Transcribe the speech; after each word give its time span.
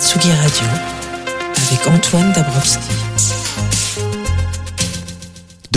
Tsugi 0.00 0.30
Radio, 0.32 0.68
avec 1.56 1.86
Antoine 1.88 2.32
Dabrowski. 2.32 3.07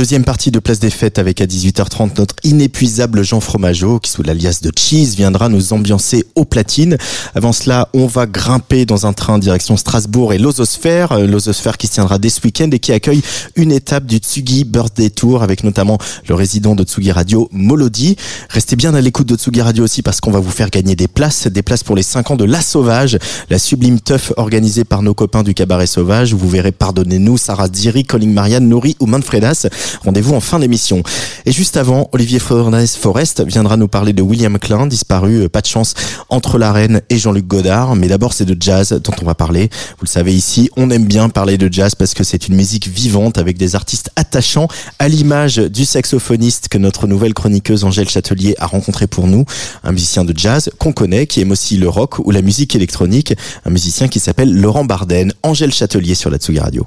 Deuxième 0.01 0.23
partie 0.23 0.49
de 0.49 0.57
Place 0.57 0.79
des 0.79 0.89
Fêtes 0.89 1.19
avec 1.19 1.41
à 1.41 1.45
18h30 1.45 2.17
notre 2.17 2.33
inépuisable 2.43 3.23
Jean 3.23 3.39
Fromageau 3.39 3.99
qui 3.99 4.09
sous 4.09 4.23
l'alias 4.23 4.61
de 4.63 4.71
Cheese 4.75 5.13
viendra 5.15 5.47
nous 5.47 5.73
ambiancer 5.73 6.25
aux 6.33 6.43
platines. 6.43 6.97
Avant 7.35 7.53
cela, 7.53 7.87
on 7.93 8.07
va 8.07 8.25
grimper 8.25 8.87
dans 8.87 9.05
un 9.05 9.13
train 9.13 9.37
direction 9.37 9.77
Strasbourg 9.77 10.33
et 10.33 10.39
l'Ososphère, 10.39 11.11
euh, 11.11 11.27
l'Ososphère 11.27 11.77
qui 11.77 11.85
se 11.85 11.93
tiendra 11.93 12.17
dès 12.17 12.29
ce 12.29 12.41
week-end 12.43 12.67
et 12.71 12.79
qui 12.79 12.91
accueille 12.93 13.21
une 13.55 13.71
étape 13.71 14.07
du 14.07 14.17
Tsugi 14.17 14.63
Birthday 14.63 15.11
Tour 15.11 15.43
avec 15.43 15.63
notamment 15.63 15.99
le 16.27 16.33
résident 16.33 16.73
de 16.73 16.83
Tsugi 16.83 17.11
Radio, 17.11 17.47
Molody. 17.51 18.15
Restez 18.49 18.75
bien 18.75 18.95
à 18.95 19.01
l'écoute 19.01 19.27
de 19.27 19.35
Tsugi 19.35 19.61
Radio 19.61 19.83
aussi 19.83 20.01
parce 20.01 20.19
qu'on 20.19 20.31
va 20.31 20.39
vous 20.39 20.49
faire 20.49 20.71
gagner 20.71 20.95
des 20.95 21.07
places, 21.07 21.45
des 21.45 21.61
places 21.61 21.83
pour 21.83 21.95
les 21.95 22.01
5 22.01 22.31
ans 22.31 22.37
de 22.37 22.45
La 22.45 22.61
Sauvage, 22.61 23.19
la 23.51 23.59
sublime 23.59 23.99
teuf 23.99 24.33
organisée 24.37 24.83
par 24.83 25.03
nos 25.03 25.13
copains 25.13 25.43
du 25.43 25.53
Cabaret 25.53 25.85
Sauvage. 25.85 26.33
Vous 26.33 26.49
verrez, 26.49 26.71
pardonnez-nous, 26.71 27.37
Sarah 27.37 27.69
Diri, 27.69 28.03
Colin 28.03 28.31
Marianne, 28.31 28.67
Nouri 28.67 28.95
ou 28.99 29.05
Manfredas. 29.05 29.67
Rendez-vous 30.03 30.33
en 30.33 30.39
fin 30.39 30.59
d'émission. 30.59 31.03
Et 31.45 31.51
juste 31.51 31.77
avant, 31.77 32.09
Olivier 32.11 32.39
Forest 32.39 33.43
viendra 33.45 33.77
nous 33.77 33.87
parler 33.87 34.13
de 34.13 34.21
William 34.21 34.57
Klein, 34.59 34.87
disparu, 34.87 35.43
euh, 35.43 35.49
pas 35.49 35.61
de 35.61 35.67
chance, 35.67 35.93
entre 36.29 36.57
la 36.57 36.71
reine 36.71 37.01
et 37.09 37.17
Jean-Luc 37.17 37.47
Godard. 37.47 37.95
Mais 37.95 38.07
d'abord, 38.07 38.33
c'est 38.33 38.45
de 38.45 38.55
jazz 38.59 38.99
dont 39.03 39.13
on 39.21 39.25
va 39.25 39.35
parler. 39.35 39.69
Vous 39.97 40.05
le 40.05 40.09
savez 40.09 40.33
ici, 40.33 40.69
on 40.77 40.89
aime 40.89 41.05
bien 41.05 41.29
parler 41.29 41.57
de 41.57 41.71
jazz 41.71 41.95
parce 41.95 42.13
que 42.13 42.23
c'est 42.23 42.47
une 42.47 42.55
musique 42.55 42.87
vivante 42.87 43.37
avec 43.37 43.57
des 43.57 43.75
artistes 43.75 44.11
attachants 44.15 44.67
à 44.99 45.07
l'image 45.07 45.57
du 45.57 45.85
saxophoniste 45.85 46.67
que 46.67 46.77
notre 46.77 47.07
nouvelle 47.07 47.33
chroniqueuse 47.33 47.83
Angèle 47.83 48.09
Châtelier 48.09 48.55
a 48.59 48.65
rencontré 48.65 49.07
pour 49.07 49.27
nous. 49.27 49.45
Un 49.83 49.91
musicien 49.91 50.23
de 50.23 50.37
jazz 50.37 50.69
qu'on 50.77 50.93
connaît, 50.93 51.27
qui 51.27 51.41
aime 51.41 51.51
aussi 51.51 51.77
le 51.77 51.89
rock 51.89 52.19
ou 52.19 52.31
la 52.31 52.41
musique 52.41 52.75
électronique. 52.75 53.33
Un 53.65 53.69
musicien 53.69 54.07
qui 54.07 54.19
s'appelle 54.19 54.53
Laurent 54.53 54.85
Barden. 54.85 55.33
Angèle 55.43 55.73
Châtelier 55.73 56.15
sur 56.15 56.29
la 56.29 56.37
Tsugi 56.37 56.59
Radio. 56.59 56.85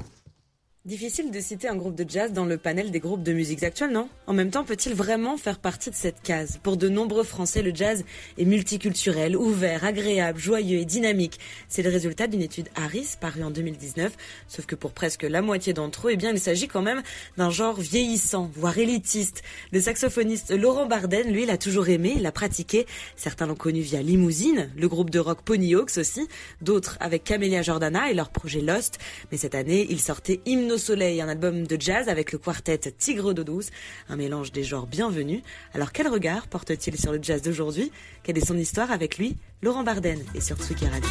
Difficile 0.85 1.31
de 1.31 1.39
citer 1.39 1.67
un 1.67 1.75
groupe 1.75 1.95
de 1.95 2.07
jazz 2.07 2.31
dans 2.31 2.45
le 2.45 2.59
panel 2.59 2.91
des 2.91 2.99
groupes 2.99 3.23
de 3.23 3.33
musique 3.33 3.63
actuelle, 3.63 3.89
non? 3.89 4.07
En 4.27 4.33
même 4.33 4.51
temps, 4.51 4.63
peut-il 4.63 4.93
vraiment 4.93 5.35
faire 5.35 5.57
partie 5.57 5.89
de 5.89 5.95
cette 5.95 6.21
case? 6.21 6.59
Pour 6.61 6.77
de 6.77 6.87
nombreux 6.87 7.23
Français, 7.23 7.63
le 7.63 7.73
jazz 7.73 8.05
est 8.37 8.45
multiculturel, 8.45 9.35
ouvert, 9.35 9.83
agréable, 9.83 10.37
joyeux 10.37 10.77
et 10.77 10.85
dynamique. 10.85 11.39
C'est 11.69 11.81
le 11.81 11.89
résultat 11.89 12.27
d'une 12.27 12.43
étude 12.43 12.69
Harris 12.75 13.15
parue 13.19 13.41
en 13.41 13.49
2019, 13.49 14.13
sauf 14.47 14.67
que 14.67 14.75
pour 14.75 14.91
presque 14.91 15.23
la 15.23 15.41
moitié 15.41 15.73
d'entre 15.73 16.07
eux, 16.07 16.11
eh 16.11 16.17
bien, 16.17 16.29
il 16.29 16.39
s'agit 16.39 16.67
quand 16.67 16.83
même 16.83 17.01
d'un 17.35 17.49
genre 17.49 17.81
vieillissant, 17.81 18.51
voire 18.53 18.77
élitiste. 18.77 19.41
Le 19.71 19.81
saxophoniste 19.81 20.51
Laurent 20.51 20.85
Barden, 20.85 21.31
lui, 21.31 21.47
l'a 21.47 21.57
toujours 21.57 21.89
aimé, 21.89 22.17
l'a 22.19 22.31
pratiqué. 22.31 22.85
Certains 23.15 23.47
l'ont 23.47 23.55
connu 23.55 23.81
via 23.81 24.03
Limousine, 24.03 24.69
le 24.77 24.87
groupe 24.87 25.09
de 25.09 25.17
rock 25.17 25.41
Ponyhawks 25.41 25.97
aussi, 25.97 26.27
d'autres 26.61 26.95
avec 26.99 27.23
Camélia 27.23 27.63
Jordana 27.63 28.11
et 28.11 28.13
leur 28.13 28.29
projet 28.29 28.61
Lost. 28.61 28.99
Mais 29.31 29.39
cette 29.39 29.55
année, 29.55 29.87
il 29.89 29.99
sortait 29.99 30.41
au 30.75 30.77
soleil, 30.77 31.21
un 31.21 31.29
album 31.29 31.65
de 31.65 31.77
jazz 31.79 32.09
avec 32.09 32.33
le 32.33 32.37
quartet 32.37 32.77
Tigre 32.77 33.33
d'eau 33.33 33.45
douce, 33.45 33.69
un 34.09 34.17
mélange 34.17 34.51
des 34.51 34.65
genres 34.65 34.87
bienvenus. 34.87 35.41
Alors 35.73 35.93
quel 35.93 36.09
regard 36.09 36.47
porte-t-il 36.47 36.99
sur 36.99 37.13
le 37.13 37.19
jazz 37.21 37.41
d'aujourd'hui? 37.41 37.93
Quelle 38.23 38.37
est 38.37 38.45
son 38.45 38.57
histoire 38.57 38.91
avec 38.91 39.17
lui 39.17 39.37
Laurent 39.61 39.83
Barden 39.83 40.19
et 40.35 40.41
sur 40.41 40.57
Tsuki 40.57 40.85
Radio? 40.85 41.09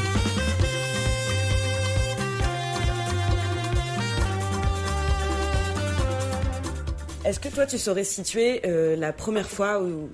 Est-ce 7.24 7.40
que 7.40 7.48
toi 7.48 7.64
tu 7.64 7.78
saurais 7.78 8.04
situer 8.04 8.60
euh, 8.66 8.96
la 8.96 9.14
première 9.14 9.48
fois 9.48 9.82
où, 9.82 10.10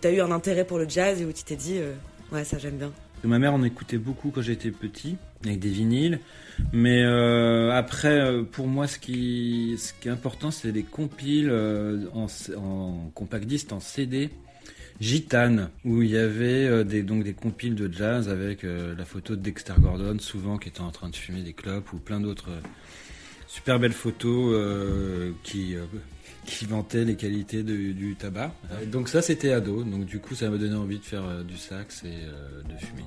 tu 0.00 0.08
as 0.08 0.10
eu 0.10 0.22
un 0.22 0.30
intérêt 0.30 0.64
pour 0.64 0.78
le 0.78 0.88
jazz 0.88 1.20
et 1.20 1.26
où 1.26 1.32
tu 1.32 1.44
t'es 1.44 1.56
dit 1.56 1.76
euh, 1.76 1.92
ouais 2.32 2.44
ça 2.44 2.56
j'aime 2.56 2.78
bien? 2.78 2.92
Ma 3.24 3.38
mère 3.38 3.54
en 3.54 3.62
écoutait 3.62 3.98
beaucoup 3.98 4.30
quand 4.30 4.42
j'étais 4.42 4.70
petit 4.70 5.16
avec 5.44 5.58
des 5.58 5.68
vinyles. 5.68 6.20
Mais 6.72 7.02
euh, 7.02 7.70
après, 7.72 8.20
euh, 8.20 8.42
pour 8.42 8.66
moi, 8.66 8.86
ce 8.86 8.98
qui, 8.98 9.76
est 10.04 10.08
important, 10.08 10.50
c'est 10.50 10.72
les 10.72 10.82
compiles 10.82 11.50
euh, 11.50 12.06
en, 12.14 13.10
compact 13.14 13.44
disc, 13.44 13.72
en 13.72 13.80
CD. 13.80 14.30
Gitane, 15.00 15.70
où 15.86 16.02
il 16.02 16.10
y 16.10 16.18
avait 16.18 16.84
des, 16.84 17.02
donc 17.02 17.24
des 17.24 17.32
compiles 17.32 17.74
de 17.74 17.90
jazz 17.90 18.28
avec 18.28 18.64
la 18.64 19.06
photo 19.06 19.34
de 19.34 19.40
Dexter 19.40 19.72
Gordon, 19.78 20.18
souvent 20.18 20.58
qui 20.58 20.68
était 20.68 20.82
en 20.82 20.90
train 20.90 21.08
de 21.08 21.16
fumer 21.16 21.40
des 21.40 21.54
clopes, 21.54 21.90
ou 21.94 21.96
plein 21.96 22.20
d'autres 22.20 22.50
super 23.48 23.78
belles 23.78 23.94
photos 23.94 24.54
qui, 25.42 25.74
qui 26.50 26.66
vantaient 26.66 27.04
les 27.04 27.16
qualités 27.16 27.62
du 27.62 28.16
tabac. 28.18 28.52
donc 28.86 29.08
ça, 29.08 29.22
c'était 29.22 29.52
ado, 29.52 29.84
donc 29.84 30.04
du 30.04 30.18
coup, 30.18 30.34
ça 30.34 30.50
m'a 30.50 30.58
donné 30.58 30.74
envie 30.74 30.98
de 30.98 31.04
faire 31.04 31.44
du 31.44 31.56
sax 31.56 32.04
et 32.04 32.68
de 32.68 32.76
fumer. 32.78 33.04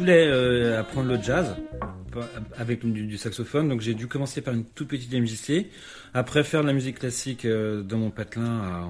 voulais 0.00 0.26
euh, 0.28 0.80
apprendre 0.80 1.08
le 1.08 1.22
jazz 1.22 1.54
avec 2.56 2.84
du, 2.84 3.16
saxophone, 3.18 3.68
donc 3.68 3.82
j'ai 3.82 3.94
dû 3.94 4.08
commencer 4.08 4.40
par 4.40 4.54
une 4.54 4.64
toute 4.64 4.88
petite 4.88 5.12
MJC, 5.12 5.66
après 6.12 6.42
faire 6.42 6.62
de 6.62 6.66
la 6.66 6.72
musique 6.72 6.98
classique 6.98 7.44
euh, 7.44 7.82
dans 7.82 7.98
mon 7.98 8.10
patelin 8.10 8.82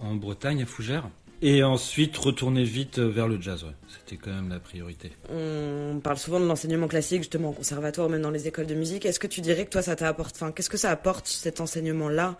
en, 0.00 0.14
Bretagne, 0.14 0.62
à 0.62 0.66
Fougères. 0.66 1.10
Et 1.42 1.62
ensuite 1.62 2.16
retourner 2.16 2.64
vite 2.64 2.98
vers 2.98 3.28
le 3.28 3.40
jazz, 3.40 3.66
c'était 3.88 4.16
quand 4.16 4.32
même 4.32 4.48
la 4.48 4.58
priorité. 4.58 5.12
On 5.30 6.00
parle 6.02 6.16
souvent 6.16 6.40
de 6.40 6.46
l'enseignement 6.46 6.88
classique, 6.88 7.18
justement, 7.18 7.50
en 7.50 7.52
conservatoire, 7.52 8.08
même 8.08 8.22
dans 8.22 8.30
les 8.30 8.48
écoles 8.48 8.66
de 8.66 8.74
musique. 8.74 9.04
Est-ce 9.04 9.20
que 9.20 9.26
tu 9.26 9.42
dirais 9.42 9.66
que 9.66 9.70
toi, 9.70 9.82
ça 9.82 9.96
t'apporte, 9.96 10.34
enfin, 10.36 10.50
qu'est-ce 10.50 10.70
que 10.70 10.78
ça 10.78 10.90
apporte 10.90 11.26
cet 11.26 11.60
enseignement-là 11.60 12.38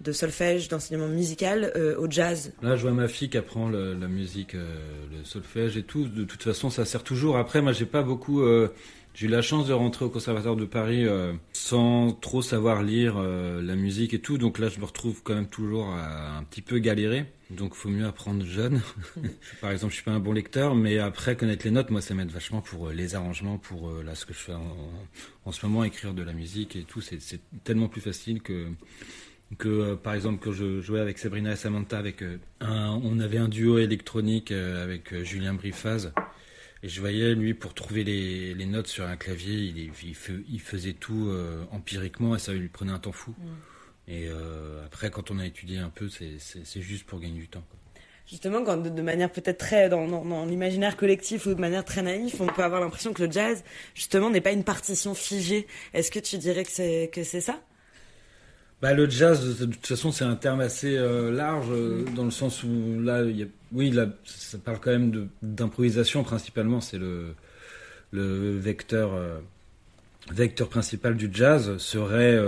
de 0.00 0.10
solfège, 0.10 0.66
d'enseignement 0.66 1.06
musical 1.06 1.72
euh, 1.76 1.96
au 1.96 2.10
jazz? 2.10 2.52
Là, 2.62 2.74
je 2.74 2.82
vois 2.82 2.90
ma 2.90 3.06
fille 3.06 3.30
qui 3.30 3.38
apprend 3.38 3.68
la 3.70 4.08
musique, 4.08 4.56
euh, 4.56 4.74
le 5.16 5.24
solfège 5.24 5.76
et 5.76 5.84
tout. 5.84 6.08
De 6.08 6.24
toute 6.24 6.42
façon, 6.42 6.68
ça 6.68 6.84
sert 6.84 7.04
toujours. 7.04 7.36
Après, 7.36 7.62
moi, 7.62 7.70
j'ai 7.70 7.86
pas 7.86 8.02
beaucoup. 8.02 8.42
Euh, 8.42 8.68
j'ai 9.14 9.26
eu 9.26 9.30
la 9.30 9.42
chance 9.42 9.68
de 9.68 9.72
rentrer 9.72 10.04
au 10.04 10.08
Conservatoire 10.08 10.56
de 10.56 10.64
Paris 10.64 11.06
sans 11.52 12.12
trop 12.12 12.40
savoir 12.40 12.82
lire 12.82 13.20
la 13.20 13.76
musique 13.76 14.14
et 14.14 14.20
tout. 14.20 14.38
Donc 14.38 14.58
là, 14.58 14.70
je 14.70 14.80
me 14.80 14.86
retrouve 14.86 15.22
quand 15.22 15.34
même 15.34 15.48
toujours 15.48 15.90
à 15.90 16.38
un 16.38 16.44
petit 16.44 16.62
peu 16.62 16.78
galérer. 16.78 17.26
Donc, 17.56 17.74
faut 17.74 17.88
mieux 17.88 18.06
apprendre 18.06 18.44
jeune. 18.44 18.80
Par 19.60 19.70
exemple, 19.70 19.92
je 19.92 19.96
suis 19.96 20.04
pas 20.04 20.12
un 20.12 20.20
bon 20.20 20.32
lecteur, 20.32 20.74
mais 20.74 20.98
après 20.98 21.36
connaître 21.36 21.64
les 21.64 21.70
notes, 21.70 21.90
moi, 21.90 22.00
ça 22.00 22.14
m'aide 22.14 22.30
vachement 22.30 22.60
pour 22.60 22.90
les 22.90 23.14
arrangements, 23.14 23.58
pour 23.58 23.90
là 24.02 24.14
ce 24.14 24.26
que 24.26 24.32
je 24.32 24.38
fais 24.38 24.54
en, 25.44 25.52
ce 25.52 25.66
moment, 25.66 25.84
écrire 25.84 26.14
de 26.14 26.22
la 26.22 26.32
musique 26.32 26.76
et 26.76 26.84
tout. 26.84 27.00
C'est 27.00 27.40
tellement 27.64 27.88
plus 27.88 28.00
facile 28.00 28.42
que 28.42 28.68
que 29.58 29.68
euh, 29.68 29.96
par 29.96 30.14
exemple 30.14 30.42
quand 30.42 30.52
je 30.52 30.80
jouais 30.80 31.00
avec 31.00 31.18
Sabrina 31.18 31.52
et 31.52 31.56
Samantha 31.56 31.98
avec 31.98 32.22
euh, 32.22 32.38
on 32.60 33.18
avait 33.18 33.38
un 33.38 33.48
duo 33.48 33.78
électronique 33.78 34.52
euh, 34.52 34.82
avec 34.82 35.14
Julien 35.22 35.54
Brifaz 35.54 36.12
et 36.82 36.88
je 36.88 37.00
voyais 37.00 37.34
lui 37.34 37.54
pour 37.54 37.74
trouver 37.74 38.04
les, 38.04 38.66
notes 38.66 38.88
sur 38.88 39.04
un 39.06 39.16
clavier 39.16 39.54
il, 39.54 39.90
il, 40.48 40.60
faisait 40.60 40.94
tout 40.94 41.30
empiriquement 41.70 42.34
et 42.34 42.38
ça 42.38 42.52
lui 42.52 42.68
prenait 42.68 42.92
un 42.92 42.98
temps 42.98 43.12
fou 43.12 43.34
mm. 43.38 43.44
Et 44.08 44.28
après 44.84 45.10
quand 45.10 45.30
on 45.30 45.38
a 45.38 45.46
étudié 45.46 45.78
un 45.78 45.90
peu 45.90 46.08
c'est 46.08 46.80
juste 46.80 47.04
pour 47.04 47.20
gagner 47.20 47.40
du 47.40 47.48
temps 47.48 47.64
Justement, 48.28 48.62
quand 48.64 48.76
de, 48.78 49.02
manière 49.02 49.30
peut-être 49.30 49.58
très 49.58 49.88
dans, 49.88 50.06
dans 50.06 50.46
l'imaginaire 50.46 50.96
collectif 50.96 51.46
ou 51.46 51.54
de 51.54 51.60
manière 51.60 51.84
très 51.84 52.02
naïve, 52.02 52.34
on 52.40 52.46
peut 52.46 52.62
avoir 52.62 52.80
l'impression 52.80 53.12
que 53.12 53.24
le 53.24 53.30
jazz, 53.30 53.62
justement, 53.94 54.30
n'est 54.30 54.40
pas 54.40 54.52
une 54.52 54.64
partition 54.64 55.14
figée. 55.14 55.66
Est-ce 55.92 56.10
que 56.10 56.20
tu 56.20 56.38
dirais 56.38 56.64
que 56.64 56.70
c'est 56.70 57.10
que 57.12 57.24
c'est 57.24 57.40
ça? 57.40 57.60
Bah, 58.80 58.94
le 58.94 59.08
jazz, 59.08 59.58
de 59.60 59.66
toute 59.66 59.86
façon, 59.86 60.12
c'est 60.12 60.24
un 60.24 60.34
terme 60.34 60.60
assez 60.60 60.96
euh, 60.96 61.30
large, 61.30 61.66
euh, 61.70 62.04
dans 62.16 62.24
le 62.24 62.30
sens 62.30 62.64
où 62.64 63.00
là, 63.00 63.22
y 63.24 63.42
a, 63.42 63.46
oui, 63.72 63.90
là, 63.90 64.06
ça 64.24 64.58
parle 64.58 64.80
quand 64.80 64.90
même 64.90 65.28
d'improvisation 65.42 66.24
principalement. 66.24 66.80
C'est 66.80 66.98
le, 66.98 67.34
le 68.12 68.56
vecteur, 68.58 69.14
euh, 69.14 69.38
vecteur 70.30 70.68
principal 70.68 71.16
du 71.16 71.28
jazz 71.32 71.76
serait 71.78 72.38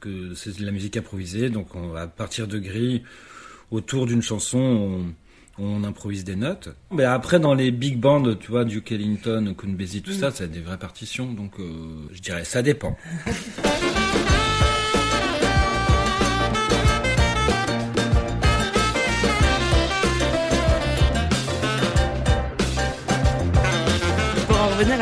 que 0.00 0.34
c'est 0.34 0.58
de 0.58 0.64
la 0.64 0.72
musique 0.72 0.96
improvisée. 0.96 1.50
Donc, 1.50 1.74
on 1.74 1.88
va 1.88 2.06
partir 2.06 2.46
de 2.46 2.58
grilles 2.58 3.02
autour 3.70 4.06
d'une 4.06 4.22
chanson, 4.22 4.58
on, 4.58 5.14
on 5.58 5.84
improvise 5.84 6.24
des 6.24 6.36
notes. 6.36 6.68
Mais 6.90 7.04
après, 7.04 7.40
dans 7.40 7.54
les 7.54 7.70
big 7.70 7.98
bands, 7.98 8.34
tu 8.34 8.50
vois, 8.50 8.64
Duke 8.64 8.92
Ellington, 8.92 9.54
Count 9.56 9.72
Basie, 9.72 10.02
tout 10.02 10.12
ça, 10.12 10.30
c'est 10.30 10.50
des 10.50 10.60
vraies 10.60 10.78
partitions. 10.78 11.32
Donc, 11.32 11.58
euh, 11.58 12.08
je 12.12 12.20
dirais, 12.20 12.44
ça 12.44 12.62
dépend. 12.62 12.96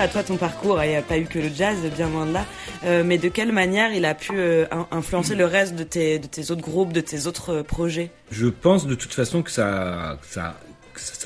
toi, 0.08 0.22
ton 0.22 0.36
parcours, 0.36 0.82
il 0.82 0.90
n'y 0.90 0.96
a 0.96 1.02
pas 1.02 1.18
eu 1.18 1.24
que 1.24 1.38
le 1.38 1.48
jazz, 1.48 1.76
bien 1.96 2.08
loin 2.08 2.26
de 2.26 2.32
là. 2.32 2.46
Euh, 2.84 3.02
mais 3.04 3.18
de 3.18 3.28
quelle 3.28 3.52
manière 3.52 3.92
il 3.92 4.04
a 4.04 4.14
pu 4.14 4.32
euh, 4.34 4.66
in- 4.70 4.86
influencer 4.90 5.34
le 5.34 5.44
reste 5.44 5.74
de 5.74 5.84
tes, 5.84 6.20
autres 6.50 6.62
groupes, 6.62 6.92
de 6.92 7.00
tes 7.00 7.26
autres 7.26 7.50
euh, 7.50 7.62
projets? 7.62 8.10
Je 8.30 8.46
pense 8.46 8.86
de 8.86 8.94
toute 8.94 9.12
façon 9.12 9.42
que 9.42 9.50
ça, 9.50 10.18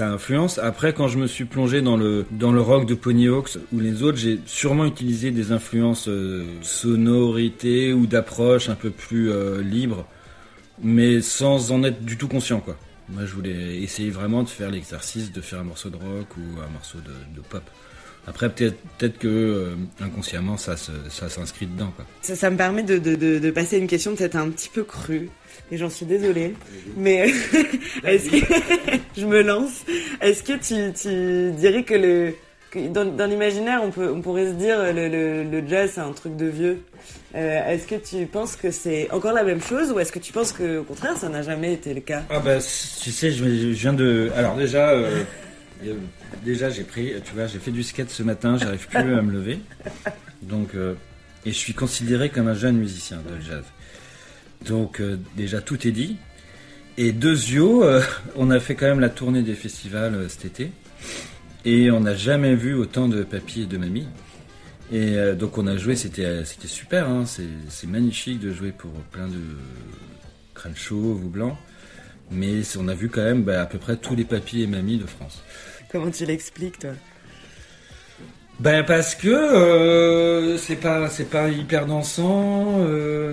influence. 0.01 0.59
Après, 0.59 0.93
quand 0.93 1.09
je 1.09 1.19
me 1.19 1.27
suis 1.27 1.45
plongé 1.45 1.83
dans 1.83 1.97
le 1.97 2.61
rock 2.61 2.87
de 2.87 2.95
Ponyhawks 2.95 3.59
ou 3.73 3.81
les 3.81 4.03
autres, 4.03 4.19
j'ai 4.19 4.41
sûrement 4.47 4.85
utilisé 4.87 5.31
des 5.31 5.53
influences 5.53 6.09
euh, 6.09 6.45
sonorités 6.63 7.93
ou 7.93 8.07
d'approche 8.07 8.69
un 8.69 8.77
peu 8.77 8.91
plus 8.91 9.31
euh, 9.31 9.61
libres, 9.63 10.07
mais 10.83 11.21
sans 11.21 11.73
en 11.73 11.83
être 11.83 12.05
du 12.05 12.17
tout 12.17 12.29
conscient. 12.29 12.63
Moi, 13.11 13.25
je 13.25 13.35
voulais 13.35 13.83
essayer 13.83 14.11
vraiment 14.11 14.43
de 14.43 14.49
faire 14.49 14.71
l'exercice 14.71 15.33
de 15.33 15.41
faire 15.41 15.61
un 15.61 15.65
morceau 15.65 15.91
de 15.91 15.97
rock 15.97 16.29
ou 16.37 16.61
un 16.61 16.69
morceau 16.73 16.99
de 16.99 17.41
pop. 17.41 17.63
Après, 18.29 18.51
peut-être 18.51 18.77
peut-être 18.99 19.19
que 19.19 19.27
euh, 19.29 19.75
inconsciemment, 20.01 20.59
ça 20.59 20.77
s'inscrit 20.77 21.67
dedans, 21.67 21.93
quoi. 21.97 22.05
ça, 22.21 22.37
ça 22.37 22.51
me 22.51 22.57
permet 22.57 22.83
de, 22.83 22.99
de, 22.99 23.15
de, 23.15 23.39
de 23.39 23.51
passer 23.51 23.77
à 23.77 23.79
une 23.79 23.87
question 23.87 24.15
peut-être 24.15 24.37
un 24.37 24.51
petit 24.51 24.69
peu 24.69 24.83
crue. 24.85 25.31
Et 25.71 25.77
j'en 25.79 25.89
suis 25.91 26.07
désolée. 26.07 26.55
Mais 26.97 27.31
est-ce 28.05 28.31
que 28.31 28.37
je 29.17 29.27
me 29.27 29.43
lance 29.43 29.83
Est-ce 30.21 30.43
que 30.43 30.53
tu, 30.53 30.93
tu 30.93 31.53
dirais 31.59 31.83
que 31.85 31.95
le 31.95 32.35
que 32.71 32.89
dans, 32.89 33.07
dans 33.07 33.25
l'imaginaire, 33.27 33.81
on 33.83 33.91
peut 33.91 34.11
on 34.15 34.21
pourrait 34.21 34.49
se 34.49 34.53
dire 34.53 34.93
le, 34.93 35.09
le, 35.09 35.43
le 35.45 35.67
jazz 35.67 35.93
c'est 35.95 36.01
un 36.03 36.13
truc 36.13 36.37
de 36.37 36.47
vieux. 36.47 36.83
Euh, 37.35 37.71
est-ce 37.71 37.87
que 37.87 37.95
tu 37.95 38.27
penses 38.27 38.57
que 38.57 38.71
c'est 38.71 39.11
encore 39.11 39.33
la 39.33 39.43
même 39.43 39.63
chose 39.63 39.91
ou 39.91 39.99
est-ce 40.01 40.13
que 40.13 40.19
tu 40.19 40.33
penses 40.35 40.53
que 40.53 40.79
au 40.79 40.85
contraire 40.85 41.17
ça 41.17 41.31
n'a 41.31 41.41
jamais 41.41 41.73
été 41.73 41.95
le 41.95 42.01
cas? 42.03 42.25
Ah 42.29 42.41
bah 42.41 42.59
tu 42.59 43.11
sais, 43.11 43.31
je, 43.31 43.43
je 43.45 43.67
viens 43.69 43.95
de. 43.95 44.31
Alors 44.37 44.55
déjà, 44.57 44.91
euh, 44.91 45.23
déjà 46.45 46.71
j'ai 46.71 46.85
pris, 46.85 47.13
tu 47.25 47.35
vois, 47.35 47.47
j'ai 47.47 47.59
fait 47.59 47.71
du 47.71 47.83
skate 47.83 48.11
ce 48.11 48.23
matin, 48.23 48.57
j'arrive 48.59 48.87
plus 48.87 48.99
à 48.99 49.23
me 49.23 49.33
lever, 49.33 49.61
donc 50.43 50.75
euh, 50.75 50.95
et 51.45 51.51
je 51.53 51.57
suis 51.57 51.75
considéré 51.75 52.31
comme 52.31 52.49
un 52.49 52.55
jeune 52.55 52.77
musicien 52.77 53.19
de 53.19 53.41
jazz. 53.41 53.65
Donc 54.67 55.01
euh, 55.01 55.19
déjà 55.37 55.61
tout 55.61 55.87
est 55.87 55.93
dit. 55.93 56.17
Et 56.97 57.13
Dezio, 57.13 57.85
euh, 57.85 58.03
on 58.37 58.51
a 58.51 58.59
fait 58.61 58.75
quand 58.75 58.87
même 58.87 59.01
la 59.01 59.09
tournée 59.09 59.43
des 59.43 59.55
festivals 59.55 60.15
euh, 60.15 60.29
cet 60.29 60.45
été 60.45 60.73
et 61.65 61.91
on 61.91 62.01
n'a 62.01 62.15
jamais 62.15 62.55
vu 62.55 62.75
autant 62.75 63.09
de 63.09 63.23
papy 63.23 63.63
et 63.63 63.67
de 63.67 63.79
mamie. 63.79 64.09
Et 64.91 65.17
donc 65.35 65.59
on 65.59 65.67
a 65.67 65.77
joué, 65.77 65.97
c'était 65.97 66.45
super, 66.45 67.11
hein, 67.11 67.27
c'est 67.27 67.43
c'est 67.69 67.87
magnifique 67.87 68.41
de 68.41 68.51
jouer 68.51 68.73
pour 68.73 68.91
plein 69.11 69.29
de 69.29 69.41
crânes 70.55 70.77
chauves 70.77 71.23
ou 71.23 71.29
blancs. 71.29 71.59
Mais 72.31 72.63
on 72.79 72.89
a 72.89 72.95
vu 72.95 73.11
quand 73.11 73.23
même 73.23 73.43
bah, 73.43 73.61
à 73.61 73.67
peu 73.67 73.77
près 73.77 73.97
tous 73.97 74.15
les 74.15 74.25
papis 74.25 74.63
et 74.63 74.67
mamies 74.67 74.97
de 74.97 75.05
France. 75.05 75.43
Comment 75.91 76.11
tu 76.11 76.25
l'expliques 76.25 76.79
toi? 76.79 76.91
Ben 78.61 78.85
parce 78.85 79.15
que 79.15 79.29
euh, 79.29 80.59
c'est 80.59 80.77
pas 80.77 81.09
c'est 81.09 81.31
pas 81.31 81.49
hyper 81.49 81.87
dansant. 81.87 82.79
euh, 82.81 83.33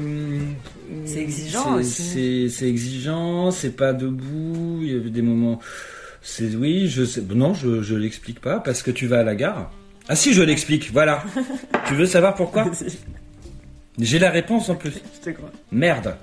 C'est 1.05 1.19
exigeant 1.19 1.63
c'est- 1.63 1.79
aussi. 1.79 2.03
C'est 2.03 2.49
c'est 2.49 2.69
exigeant, 2.69 3.49
c'est 3.51 3.75
pas 3.75 3.91
debout. 3.93 4.79
Il 4.83 4.91
y 4.91 4.95
avait 4.95 5.09
des 5.09 5.23
moments. 5.23 5.59
C'est 6.21 6.55
oui, 6.55 6.87
je 6.87 7.03
sais. 7.05 7.21
Non, 7.21 7.53
je 7.55 7.81
je 7.81 7.95
l'explique 7.95 8.39
pas 8.39 8.59
parce 8.59 8.83
que 8.83 8.91
tu 8.91 9.07
vas 9.07 9.19
à 9.19 9.23
la 9.23 9.35
gare. 9.35 9.71
Ah 10.07 10.15
si, 10.15 10.33
je 10.33 10.43
l'explique. 10.43 10.91
Voilà. 10.93 11.23
tu 11.87 11.95
veux 11.95 12.05
savoir 12.05 12.35
pourquoi? 12.35 12.69
J'ai 13.99 14.19
la 14.19 14.29
réponse 14.29 14.69
en 14.69 14.75
plus. 14.75 14.91
Je 14.91 15.25
te 15.25 15.35
crois. 15.35 15.51
Merde. 15.71 16.15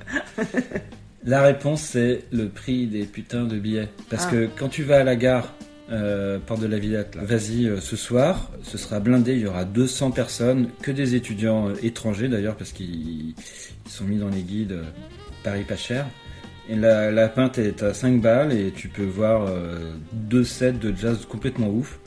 La 1.25 1.43
réponse 1.43 1.83
c'est 1.83 2.23
le 2.31 2.49
prix 2.49 2.87
des 2.87 3.05
putains 3.05 3.45
de 3.45 3.59
billets. 3.59 3.89
Parce 4.11 4.27
Ah. 4.27 4.31
que 4.31 4.49
quand 4.57 4.69
tu 4.69 4.85
vas 4.85 4.99
à 5.01 5.05
la 5.05 5.17
gare, 5.17 5.53
euh, 5.93 6.39
porte 6.45 6.61
de 6.61 6.67
la 6.67 6.79
Villette, 6.79 7.17
vas-y 7.21 7.67
euh, 7.67 7.81
ce 7.81 7.97
soir, 7.97 8.51
ce 8.63 8.79
sera 8.79 8.99
blindé, 9.01 9.33
il 9.35 9.41
y 9.41 9.47
aura 9.47 9.65
200 9.65 10.11
personnes, 10.11 10.69
que 10.81 10.91
des 10.91 11.15
étudiants 11.15 11.69
euh, 11.69 11.75
étrangers 11.83 12.29
d'ailleurs, 12.29 12.57
parce 12.57 12.73
qu'ils 12.73 13.31
ils 13.31 13.91
sont 13.91 14.05
mis 14.05 14.17
dans 14.19 14.29
les 14.29 14.43
guides 14.43 14.73
euh, 14.73 14.83
Paris 15.45 15.65
pas 15.65 15.77
cher. 15.77 16.07
Et 16.69 16.77
la, 16.77 17.11
la 17.11 17.29
pinte 17.29 17.59
est 17.59 17.83
à 17.83 17.93
5 17.93 18.21
balles 18.21 18.53
et 18.53 18.71
tu 18.71 18.89
peux 18.89 19.05
voir 19.05 19.47
euh, 19.49 19.93
deux 20.13 20.45
sets 20.45 20.73
de 20.73 20.95
jazz 20.97 21.27
complètement 21.29 21.69
ouf. 21.69 21.99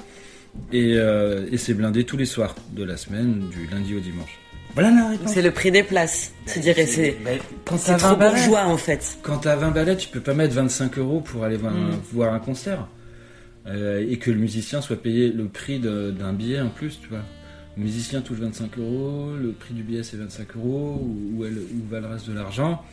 Et, 0.71 0.93
euh, 0.95 1.45
et 1.51 1.57
c'est 1.57 1.73
blindé 1.73 2.05
tous 2.05 2.15
les 2.17 2.25
soirs 2.25 2.55
de 2.71 2.83
la 2.85 2.95
semaine, 2.95 3.49
du 3.49 3.67
lundi 3.67 3.93
au 3.95 3.99
dimanche. 3.99 4.39
Voilà 4.73 4.91
la 4.91 5.09
réponse. 5.09 5.31
C'est 5.33 5.41
le 5.41 5.51
prix 5.51 5.71
des 5.71 5.83
places, 5.83 6.33
tu 6.51 6.59
dirais. 6.59 6.85
C'est 6.85 7.17
Ben, 7.23 7.39
quand 7.65 7.77
c'est 7.77 7.91
t'as 7.91 7.97
trop 7.97 8.09
20 8.09 8.15
balles, 8.17 8.33
bourgeois 8.35 8.63
en 8.65 8.77
fait. 8.77 9.17
quand 9.21 9.37
t'as 9.39 9.55
20 9.57 9.71
balais, 9.71 9.97
tu 9.97 10.07
peux 10.09 10.21
pas 10.21 10.33
mettre 10.33 10.53
25 10.55 10.97
euros 10.97 11.19
pour 11.21 11.43
aller 11.43 11.57
voir, 11.57 11.73
un, 11.73 11.91
Mm. 11.91 11.99
voir 12.13 12.33
un 12.33 12.39
concert. 12.39 12.87
Euh, 13.67 14.05
et 14.07 14.17
que 14.17 14.29
le 14.29 14.37
musicien 14.37 14.79
soit 14.79 15.01
payé 15.01 15.31
le 15.31 15.45
prix 15.47 15.79
d'un 15.79 16.33
billet 16.33 16.61
en 16.61 16.69
plus, 16.69 16.99
tu 17.01 17.07
vois. 17.07 17.23
Le 17.77 17.83
musicien 17.83 18.21
touche 18.21 18.37
25 18.37 18.77
euros, 18.77 19.31
le 19.35 19.51
prix 19.51 19.73
du 19.73 19.83
billet 19.83 20.03
c'est 20.03 20.17
25 20.17 20.55
euros, 20.55 21.01
où, 21.01 21.43
où, 21.43 21.45
où 21.45 21.89
va 21.89 21.99
le 21.99 22.07
reste 22.07 22.29
de 22.29 22.33
l'argent 22.33 22.83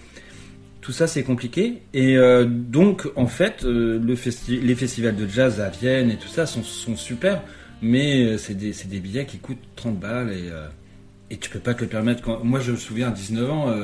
Tout 0.81 0.93
ça 0.93 1.07
c'est 1.07 1.25
compliqué. 1.25 1.83
Et 1.93 2.17
euh, 2.17 2.47
donc 2.47 3.07
en 3.17 3.27
fait, 3.27 3.65
euh, 3.65 3.99
le 3.99 4.15
les 4.49 4.75
festivals 4.75 5.15
de 5.15 5.29
jazz 5.29 5.61
à 5.61 5.69
Vienne 5.69 6.11
et 6.11 6.17
tout 6.17 6.29
ça 6.29 6.47
sont, 6.47 6.63
sont 6.63 6.97
super, 6.97 7.43
mais 7.83 8.39
c'est 8.39 8.55
des, 8.55 8.73
des 8.73 9.01
billets 9.01 9.27
qui 9.27 9.39
coûtent 9.39 9.59
30 9.77 10.01
balles 10.01 10.33
et, 10.33 10.51
et 11.31 11.37
tu 11.37 11.51
peux 11.51 11.59
pas 11.59 11.75
te 11.75 11.83
le 11.83 11.89
permettre. 11.89 12.43
Moi 12.45 12.61
je 12.61 12.73
me 12.73 12.77
souviens 12.77 13.09
à 13.09 13.13
19 13.13 13.51
ans, 13.51 13.75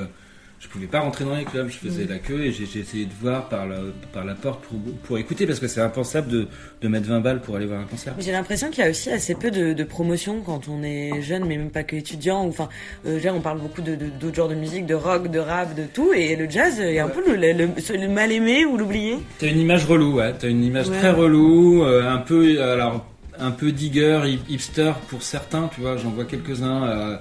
je 0.60 0.66
pouvais 0.66 0.86
pas 0.86 1.00
rentrer 1.00 1.24
dans 1.24 1.36
les 1.36 1.44
clubs, 1.44 1.68
je 1.68 1.76
faisais 1.76 2.04
la 2.06 2.18
queue 2.18 2.44
et 2.44 2.52
j'ai 2.52 2.64
essayé 2.80 3.04
de 3.06 3.12
voir 3.20 3.48
par 3.48 3.66
la, 3.66 3.76
par 4.12 4.24
la 4.24 4.34
porte 4.34 4.60
pour, 4.64 4.78
pour 5.04 5.16
écouter 5.16 5.46
parce 5.46 5.60
que 5.60 5.68
c'est 5.68 5.80
impensable 5.80 6.28
de, 6.28 6.48
de 6.82 6.88
mettre 6.88 7.06
20 7.06 7.20
balles 7.20 7.40
pour 7.40 7.54
aller 7.56 7.66
voir 7.66 7.80
un 7.80 7.84
concert. 7.84 8.14
J'ai 8.18 8.32
l'impression 8.32 8.68
qu'il 8.70 8.82
y 8.82 8.86
a 8.86 8.90
aussi 8.90 9.08
assez 9.10 9.36
peu 9.36 9.50
de, 9.52 9.72
de 9.72 9.84
promotion 9.84 10.40
quand 10.44 10.68
on 10.68 10.82
est 10.82 11.22
jeune, 11.22 11.44
mais 11.46 11.56
même 11.56 11.70
pas 11.70 11.84
que 11.84 11.94
étudiant. 11.94 12.40
Enfin, 12.44 12.68
euh, 13.06 13.20
on 13.32 13.40
parle 13.40 13.60
beaucoup 13.60 13.82
de- 13.82 13.94
d'autres 14.20 14.34
genres 14.34 14.48
de 14.48 14.56
musique, 14.56 14.84
de 14.84 14.94
rock, 14.94 15.30
de 15.30 15.38
rap, 15.38 15.76
de 15.76 15.84
tout, 15.84 16.12
et 16.12 16.34
le 16.34 16.50
jazz 16.50 16.80
est 16.80 16.98
un 16.98 17.08
peu 17.08 17.22
le, 17.24 17.36
le- 17.36 17.52
le- 17.52 17.96
le 17.96 18.08
mal 18.08 18.32
aimé 18.32 18.64
ou 18.64 18.76
l'oublié. 18.76 19.18
T'as 19.38 19.46
une 19.48 19.60
image 19.60 19.84
relou, 19.86 20.14
ouais. 20.16 20.34
T'as 20.38 20.48
une 20.48 20.64
image 20.64 20.88
Ouais. 20.88 20.98
très 20.98 21.10
relou, 21.12 21.84
euh, 21.84 22.08
un 22.10 22.18
peu, 22.18 22.60
alors, 22.60 23.06
un 23.38 23.52
peu 23.52 23.70
digger, 23.70 24.22
hip- 24.26 24.48
hipster 24.48 24.92
pour 25.08 25.22
certains, 25.22 25.70
tu 25.72 25.82
vois. 25.82 25.96
J'en 25.98 26.10
vois 26.10 26.24
quelques-uns, 26.24 26.82
euh, 26.88 27.16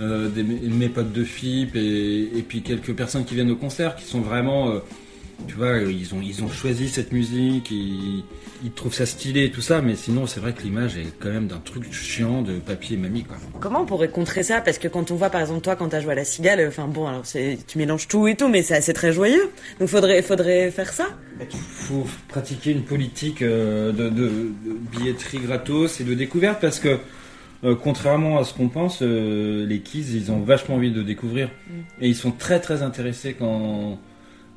euh, 0.00 0.28
des, 0.28 0.42
mes 0.42 0.88
potes 0.88 1.12
de 1.12 1.24
FIP 1.24 1.76
et, 1.76 2.22
et 2.38 2.42
puis 2.42 2.62
quelques 2.62 2.92
personnes 2.94 3.24
qui 3.24 3.34
viennent 3.34 3.50
au 3.50 3.56
concert 3.56 3.96
qui 3.96 4.04
sont 4.04 4.20
vraiment, 4.20 4.70
euh, 4.70 4.78
tu 5.48 5.54
vois, 5.56 5.78
ils 5.78 6.14
ont, 6.14 6.20
ils 6.22 6.42
ont 6.42 6.48
choisi 6.48 6.88
cette 6.88 7.12
musique, 7.12 7.70
ils, 7.70 8.22
ils 8.64 8.70
trouvent 8.70 8.94
ça 8.94 9.04
stylé 9.04 9.44
et 9.44 9.50
tout 9.50 9.60
ça, 9.60 9.82
mais 9.82 9.94
sinon, 9.94 10.26
c'est 10.26 10.40
vrai 10.40 10.52
que 10.54 10.62
l'image 10.62 10.96
est 10.96 11.12
quand 11.20 11.28
même 11.28 11.48
d'un 11.48 11.58
truc 11.58 11.92
chiant 11.92 12.40
de 12.42 12.54
papier 12.54 12.96
et 12.96 12.98
mamie, 13.00 13.24
quoi. 13.24 13.36
Comment 13.60 13.82
on 13.82 13.84
pourrait 13.84 14.08
contrer 14.08 14.42
ça? 14.42 14.60
Parce 14.62 14.78
que 14.78 14.88
quand 14.88 15.10
on 15.10 15.16
voit, 15.16 15.28
par 15.28 15.40
exemple, 15.42 15.60
toi, 15.60 15.76
quand 15.76 15.88
t'as 15.88 16.00
joué 16.00 16.12
à 16.12 16.14
la 16.14 16.24
cigale, 16.24 16.64
enfin 16.66 16.86
bon, 16.86 17.06
alors 17.06 17.24
tu 17.24 17.78
mélanges 17.78 18.08
tout 18.08 18.26
et 18.26 18.36
tout, 18.36 18.48
mais 18.48 18.62
c'est 18.62 18.80
c'est 18.80 18.94
très 18.94 19.12
joyeux. 19.12 19.50
Donc 19.80 19.88
faudrait, 19.88 20.22
faudrait 20.22 20.70
faire 20.70 20.92
ça? 20.92 21.08
faut 21.50 22.06
pratiquer 22.28 22.70
une 22.70 22.82
politique 22.84 23.42
euh, 23.42 23.92
de, 23.92 24.08
de- 24.08 24.28
de 24.28 24.72
billetterie 24.96 25.38
gratos 25.40 26.00
et 26.00 26.04
de 26.04 26.14
découverte 26.14 26.60
parce 26.60 26.78
que 26.78 26.98
euh, 27.64 27.74
contrairement 27.74 28.38
à 28.38 28.44
ce 28.44 28.52
qu'on 28.52 28.68
pense, 28.68 29.00
euh, 29.02 29.66
les 29.66 29.80
kids 29.80 30.14
ils 30.14 30.30
ont 30.30 30.40
vachement 30.40 30.76
envie 30.76 30.92
de 30.92 31.02
découvrir 31.02 31.50
et 32.00 32.08
ils 32.08 32.14
sont 32.14 32.30
très 32.32 32.60
très 32.60 32.82
intéressés 32.82 33.34
quand 33.34 33.98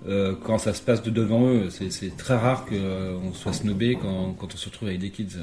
euh, 0.07 0.35
quand 0.43 0.57
ça 0.57 0.73
se 0.73 0.81
passe 0.81 1.01
de 1.01 1.09
devant 1.09 1.47
eux. 1.47 1.69
C'est, 1.69 2.15
très 2.17 2.35
rare 2.35 2.65
qu'on 2.65 3.33
soit 3.33 3.53
snobé 3.53 3.97
quand, 4.01 4.33
quand 4.33 4.53
on 4.53 4.57
se 4.57 4.65
retrouve 4.65 4.89
avec 4.89 4.99
des 4.99 5.09
kids 5.09 5.37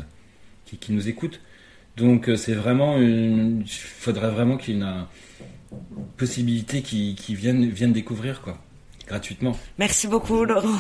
qui, 0.67 0.77
qui 0.77 0.93
nous 0.93 1.09
écoutent. 1.09 1.41
Donc 1.97 2.31
c'est 2.37 2.55
vraiment 2.55 2.99
une, 2.99 3.63
il 3.63 3.69
faudrait 3.69 4.31
vraiment 4.31 4.57
qu'il 4.57 4.75
y 4.75 4.79
ait 4.79 4.81
une, 4.81 5.07
possibilité 6.17 6.83
qui, 6.83 7.15
qui 7.17 7.35
viennent 7.35 7.69
viennent 7.69 7.93
découvrir 7.93 8.43
quoi 8.43 8.59
gratuitement. 9.07 9.57
Merci 9.79 10.07
beaucoup, 10.07 10.45
Laurent. 10.45 10.79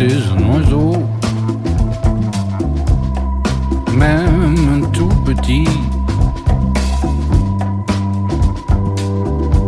J'étais 0.00 0.14
un 0.34 0.54
oiseau, 0.54 0.92
même 3.92 4.90
tout 4.94 5.12
petit, 5.26 5.68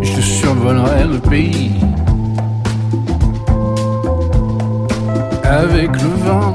je 0.00 0.20
survolerais 0.22 1.06
le 1.06 1.18
pays. 1.18 1.72
Avec 5.44 5.90
le 6.00 6.08
vent, 6.24 6.52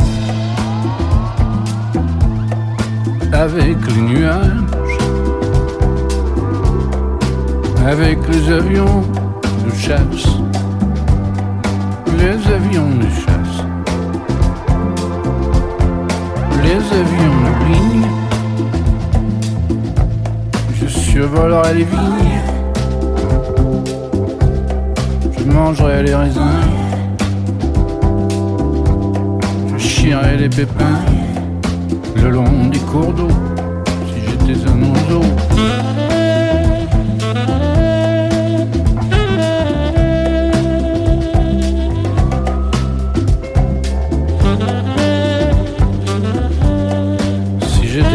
avec 3.32 3.78
les 3.94 4.02
nuages, 4.02 4.98
avec 7.86 8.18
les 8.28 8.52
avions 8.52 9.04
de 9.64 9.72
chasse. 9.76 10.40
Les 12.18 12.52
avions 12.52 12.90
de 12.96 13.10
chasse, 13.10 13.37
les 16.90 16.98
avions 16.98 17.40
de 17.60 17.74
ligne, 17.74 18.08
je 20.82 20.88
survolerai 20.88 21.74
les 21.74 21.84
vignes, 21.84 22.42
je 25.38 25.44
mangerai 25.52 26.04
les 26.04 26.16
raisins, 26.16 26.62
je 29.74 29.78
chierai 29.78 30.38
les 30.38 30.50
pépins. 30.50 31.02
Le 32.16 32.30
long 32.30 32.68
des 32.72 32.80
cours 32.80 33.14
d'eau, 33.14 33.30
si 34.08 34.22
j'étais 34.26 34.68
un 34.68 34.82
oiseau. 34.82 36.17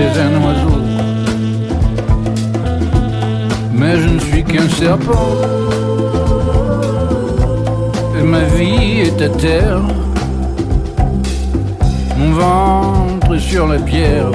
Un 0.05 0.35
oiseau. 0.45 0.81
Mais 3.73 3.97
je 4.01 4.09
ne 4.09 4.19
suis 4.19 4.45
qu'un 4.45 4.69
serpent. 4.69 5.37
Et 8.19 8.23
ma 8.23 8.41
vie 8.41 9.01
est 9.01 9.23
à 9.23 9.29
terre. 9.29 9.81
Mon 12.19 12.33
ventre 12.33 13.35
est 13.35 13.41
sur 13.41 13.67
la 13.67 13.79
pierre. 13.79 14.31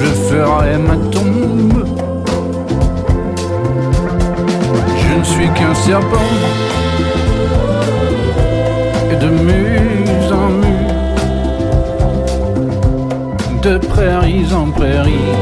Je 0.00 0.10
ferai 0.28 0.78
ma 0.78 0.96
tombe. 1.10 1.84
Je 5.02 5.18
ne 5.18 5.24
suis 5.24 5.48
qu'un 5.56 5.74
serpent. 5.74 6.83
De 13.64 13.78
prairies 13.78 14.52
en 14.52 14.70
prairies, 14.70 15.32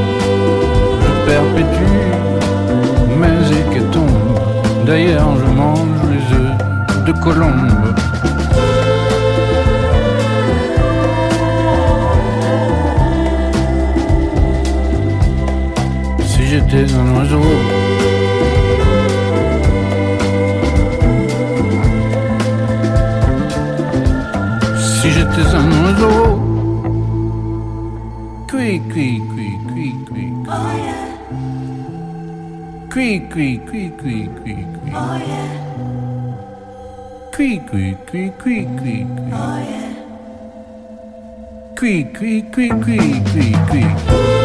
je 1.03 1.29
perpétue 1.29 1.99
mes 3.19 3.43
hécatombes. 3.57 4.39
D'ailleurs, 4.85 5.35
je 5.37 5.51
mange 5.51 5.99
les 6.09 6.23
œufs 6.37 7.05
de 7.05 7.11
colombe. 7.11 7.95
Si 16.25 16.45
j'étais 16.45 16.93
un 16.93 17.17
oiseau, 17.17 17.41
Cree, 33.33 33.57
cree, 33.65 33.89
cree, 33.97 34.27
cree, 34.27 34.63
cree. 34.63 34.93
Oh 34.93 35.17
yeah. 35.17 35.49
Cree, 37.31 37.57
cree, 37.67 37.97
cree, 38.05 38.29
cree, 38.37 38.65
cree, 38.77 38.77
cree. 38.77 39.07
Oh 39.33 39.57
yeah. 39.57 39.93
Cree, 41.75 42.03
cree, 42.13 42.41
cree, 42.51 42.69
cree, 42.69 43.23
cree, 43.31 43.53
cree. 43.71 44.42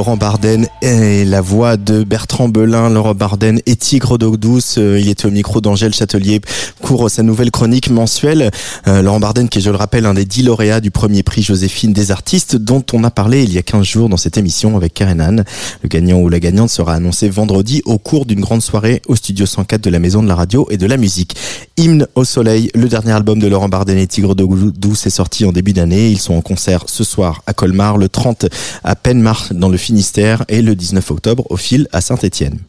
Laurent 0.00 0.16
Barden 0.16 0.66
et 0.80 1.26
la 1.26 1.42
voix 1.42 1.76
de 1.76 2.04
Bertrand 2.04 2.48
Belin. 2.48 2.88
Laurent 2.88 3.14
Barden 3.14 3.60
et 3.66 3.76
Tigre 3.76 4.16
d'eau 4.16 4.38
douce. 4.38 4.76
Euh, 4.78 4.98
Il 4.98 5.10
était 5.10 5.26
au 5.26 5.30
micro 5.30 5.60
d'Angèle 5.60 5.92
Châtelier 5.92 6.40
pour 6.80 7.10
sa 7.10 7.22
nouvelle 7.22 7.50
chronique 7.50 7.90
mensuelle. 7.90 8.50
Euh, 8.88 9.02
Laurent 9.02 9.20
Barden 9.20 9.50
qui 9.50 9.58
est, 9.58 9.60
je 9.60 9.68
le 9.68 9.76
rappelle, 9.76 10.06
un 10.06 10.14
des 10.14 10.24
dix 10.24 10.42
lauréats 10.42 10.80
du 10.80 10.90
premier 10.90 11.22
prix 11.22 11.42
Joséphine 11.42 11.92
des 11.92 12.12
artistes 12.12 12.56
dont 12.56 12.82
on 12.94 13.04
a 13.04 13.10
parlé 13.10 13.42
il 13.42 13.52
y 13.52 13.58
a 13.58 13.62
15 13.62 13.84
jours 13.84 14.08
dans 14.08 14.16
cette 14.16 14.38
émission 14.38 14.74
avec 14.74 14.94
Karen 14.94 15.20
Anne. 15.20 15.44
Le 15.82 15.88
gagnant 15.90 16.16
ou 16.20 16.30
la 16.30 16.40
gagnante 16.40 16.70
sera 16.70 16.94
annoncé 16.94 17.28
vendredi 17.28 17.82
au 17.84 17.98
cours 17.98 18.24
d'une 18.24 18.40
grande 18.40 18.62
soirée 18.62 19.02
au 19.06 19.16
studio 19.16 19.44
104 19.44 19.82
de 19.82 19.90
la 19.90 19.98
Maison 19.98 20.22
de 20.22 20.28
la 20.28 20.34
Radio 20.34 20.66
et 20.70 20.78
de 20.78 20.86
la 20.86 20.96
Musique. 20.96 21.36
Hymne 21.76 22.06
au 22.14 22.24
soleil, 22.24 22.70
le 22.74 22.88
dernier 22.88 23.12
album 23.12 23.38
de 23.38 23.46
Laurent 23.48 23.68
Barden 23.68 23.98
et 23.98 24.06
Tigre 24.06 24.34
d'eau 24.34 24.48
douce 24.74 25.06
est 25.06 25.10
sorti 25.10 25.44
en 25.44 25.52
début 25.52 25.74
d'année. 25.74 26.08
Ils 26.08 26.18
sont 26.18 26.32
en 26.32 26.40
concert 26.40 26.84
ce 26.86 27.04
soir 27.04 27.42
à 27.46 27.52
Colmar, 27.52 27.98
le 27.98 28.08
30 28.08 28.46
à 28.82 28.96
Penmar 28.96 29.48
dans 29.52 29.68
le 29.68 29.76
Finistère 29.90 30.44
et 30.46 30.62
le 30.62 30.76
19 30.76 31.10
octobre 31.10 31.50
au 31.50 31.56
fil 31.56 31.88
à 31.90 32.00
Saint-Étienne. 32.00 32.60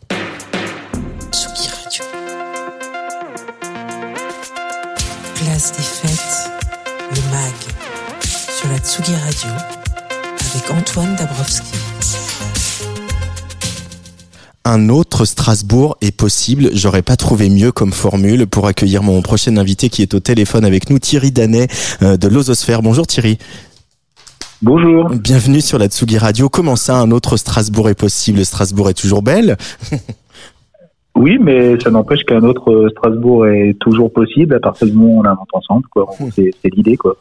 Place 5.36 5.72
des 5.72 5.84
fêtes, 5.84 6.50
le 7.12 7.22
MAG, 7.30 7.54
sur 8.24 8.70
la 8.70 8.80
Tsugi 8.80 9.14
Radio, 9.24 9.52
avec 10.50 10.72
Antoine 10.72 11.16
Dabrowski. 11.16 11.68
Un 14.66 14.90
autre 14.90 15.26
Strasbourg 15.26 15.98
est 16.02 16.16
possible. 16.16 16.72
J'aurais 16.74 17.04
pas 17.04 17.18
trouvé 17.18 17.50
mieux 17.50 17.72
comme 17.72 17.94
formule 17.94 18.48
pour 18.48 18.66
accueillir 18.66 19.04
mon 19.04 19.22
prochain 19.22 19.58
invité 19.58 19.90
qui 19.90 20.02
est 20.02 20.16
au 20.16 20.20
téléphone 20.20 20.66
avec 20.66 20.90
nous, 20.90 20.98
Thierry 20.98 21.32
Danet 21.32 21.68
euh, 22.02 22.18
de 22.18 22.28
l'Ososphère. 22.28 22.82
Bonjour 22.82 23.06
Thierry. 23.06 23.38
Bonjour. 24.62 25.10
Bienvenue 25.10 25.60
sur 25.62 25.80
la 25.80 25.88
Tsugi 25.88 26.18
Radio. 26.20 26.48
Comment 26.48 26.76
ça, 26.76 26.98
un 26.98 27.10
autre 27.12 27.36
Strasbourg 27.36 27.90
est 27.90 28.00
possible? 28.00 28.46
Strasbourg 28.46 28.90
est 28.90 28.94
toujours 29.00 29.22
belle? 29.22 29.58
Oui, 31.14 31.38
mais 31.40 31.78
ça 31.82 31.92
n'empêche 31.92 32.24
qu'un 32.24 32.42
autre 32.44 32.72
euh, 32.72 32.90
Strasbourg 32.92 33.46
est 33.46 33.76
toujours 33.82 34.12
possible 34.14 34.56
à 34.56 34.60
partir 34.62 34.88
du 34.88 34.94
moment 34.94 35.16
où 35.16 35.20
on 35.20 35.24
l'invente 35.24 35.50
ensemble. 35.52 35.86
Quoi. 35.92 36.08
C'est 36.34 36.52
c'est 36.62 36.74
l'idée. 36.74 36.96
quoi. 36.96 37.18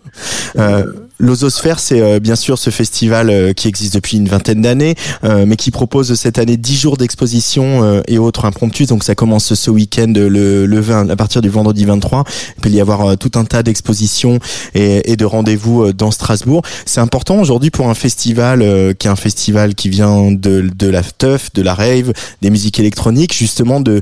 Euh, 0.57 0.85
L'Ososphère, 1.21 1.81
c'est 1.81 2.01
euh, 2.01 2.19
bien 2.19 2.35
sûr 2.35 2.59
ce 2.59 2.71
festival 2.71 3.29
euh, 3.29 3.53
qui 3.53 3.69
existe 3.69 3.93
depuis 3.93 4.17
une 4.17 4.27
vingtaine 4.27 4.63
d'années, 4.63 4.95
euh, 5.23 5.45
mais 5.47 5.57
qui 5.57 5.71
propose 5.71 6.15
cette 6.15 6.39
année 6.39 6.57
10 6.57 6.77
jours 6.77 6.97
d'exposition 6.97 8.01
et 8.09 8.17
autres 8.17 8.47
impromptus. 8.47 8.89
Donc 8.89 9.05
ça 9.05 9.15
commence 9.15 9.53
ce 9.53 9.71
week-end 9.71 10.13
le, 10.17 10.65
le 10.65 10.81
20, 10.81 11.11
à 11.11 11.17
partir 11.17 11.43
du 11.43 11.51
vendredi 11.51 11.85
23. 11.85 12.25
Il 12.57 12.61
peut 12.63 12.71
y 12.71 12.81
avoir 12.81 13.19
tout 13.19 13.33
un 13.35 13.45
tas 13.45 13.63
d'expositions 13.63 14.39
et, 14.75 15.13
et, 15.13 15.17
de 15.17 15.25
rendez-vous 15.27 15.93
dans 15.93 16.11
Strasbourg. 16.11 16.63
C'est 16.87 17.01
important 17.01 17.39
aujourd'hui 17.39 17.71
pour 17.71 17.89
un 17.91 17.95
festival 17.95 18.61
qui 18.99 19.07
est 19.07 19.11
un 19.11 19.17
festival 19.17 19.75
qui 19.75 19.91
vient 19.91 20.33
de, 20.33 20.71
de 20.75 20.87
la 20.89 21.03
teuf, 21.03 21.53
de 21.53 21.61
la 21.61 21.75
rave, 21.75 22.13
des 22.41 22.51
musiques 22.51 22.81
électroniques, 22.81 23.35
justement 23.35 23.81
de 23.81 24.01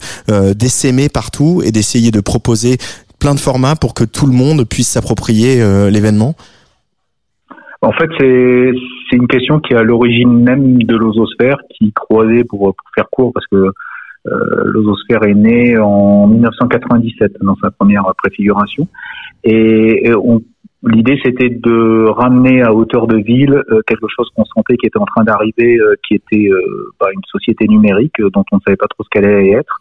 d'essaimer 0.54 1.08
partout 1.08 1.62
et 1.64 1.72
d'essayer 1.72 2.10
de 2.10 2.20
proposer 2.20 2.78
plein 3.18 3.34
de 3.34 3.40
formats 3.40 3.74
pour 3.74 3.94
que 3.94 4.04
tout 4.04 4.26
le 4.26 4.32
monde 4.32 4.64
puisse 4.64 4.88
s'approprier 4.88 5.56
l'événement. 5.90 6.36
En 7.80 7.92
fait, 7.92 8.10
c'est 8.18 9.16
une 9.16 9.28
question 9.28 9.60
qui 9.60 9.72
est 9.72 9.76
à 9.76 9.82
l'origine 9.82 10.42
même 10.42 10.82
de 10.82 10.96
l'ososphère, 10.96 11.58
qui 11.70 11.92
croisait 11.92 12.44
pour, 12.44 12.74
faire 12.94 13.08
court, 13.10 13.32
parce 13.32 13.46
que 13.46 13.56
euh, 14.26 14.62
l'ososphère 14.64 15.22
est 15.24 15.34
né 15.34 15.78
en 15.78 16.26
1997 16.26 17.34
dans 17.40 17.56
sa 17.62 17.70
première 17.70 18.12
préfiguration, 18.18 18.88
et, 19.44 20.12
l'idée 20.82 21.18
c'était 21.24 21.50
de 21.50 22.08
ramener 22.08 22.62
à 22.62 22.72
hauteur 22.72 23.06
de 23.06 23.16
ville 23.16 23.62
euh, 23.70 23.80
quelque 23.86 24.06
chose 24.14 24.28
qu'on 24.34 24.44
sentait 24.44 24.76
qui 24.76 24.86
était 24.86 24.98
en 24.98 25.06
train 25.06 25.24
d'arriver, 25.24 25.78
euh, 25.78 25.94
qui 26.06 26.14
était 26.14 26.48
euh, 26.50 26.92
bah, 27.00 27.08
une 27.12 27.22
société 27.30 27.66
numérique 27.66 28.20
dont 28.32 28.44
on 28.52 28.56
ne 28.56 28.60
savait 28.66 28.76
pas 28.76 28.86
trop 28.86 29.02
ce 29.02 29.08
qu'elle 29.10 29.24
allait 29.24 29.52
être. 29.52 29.80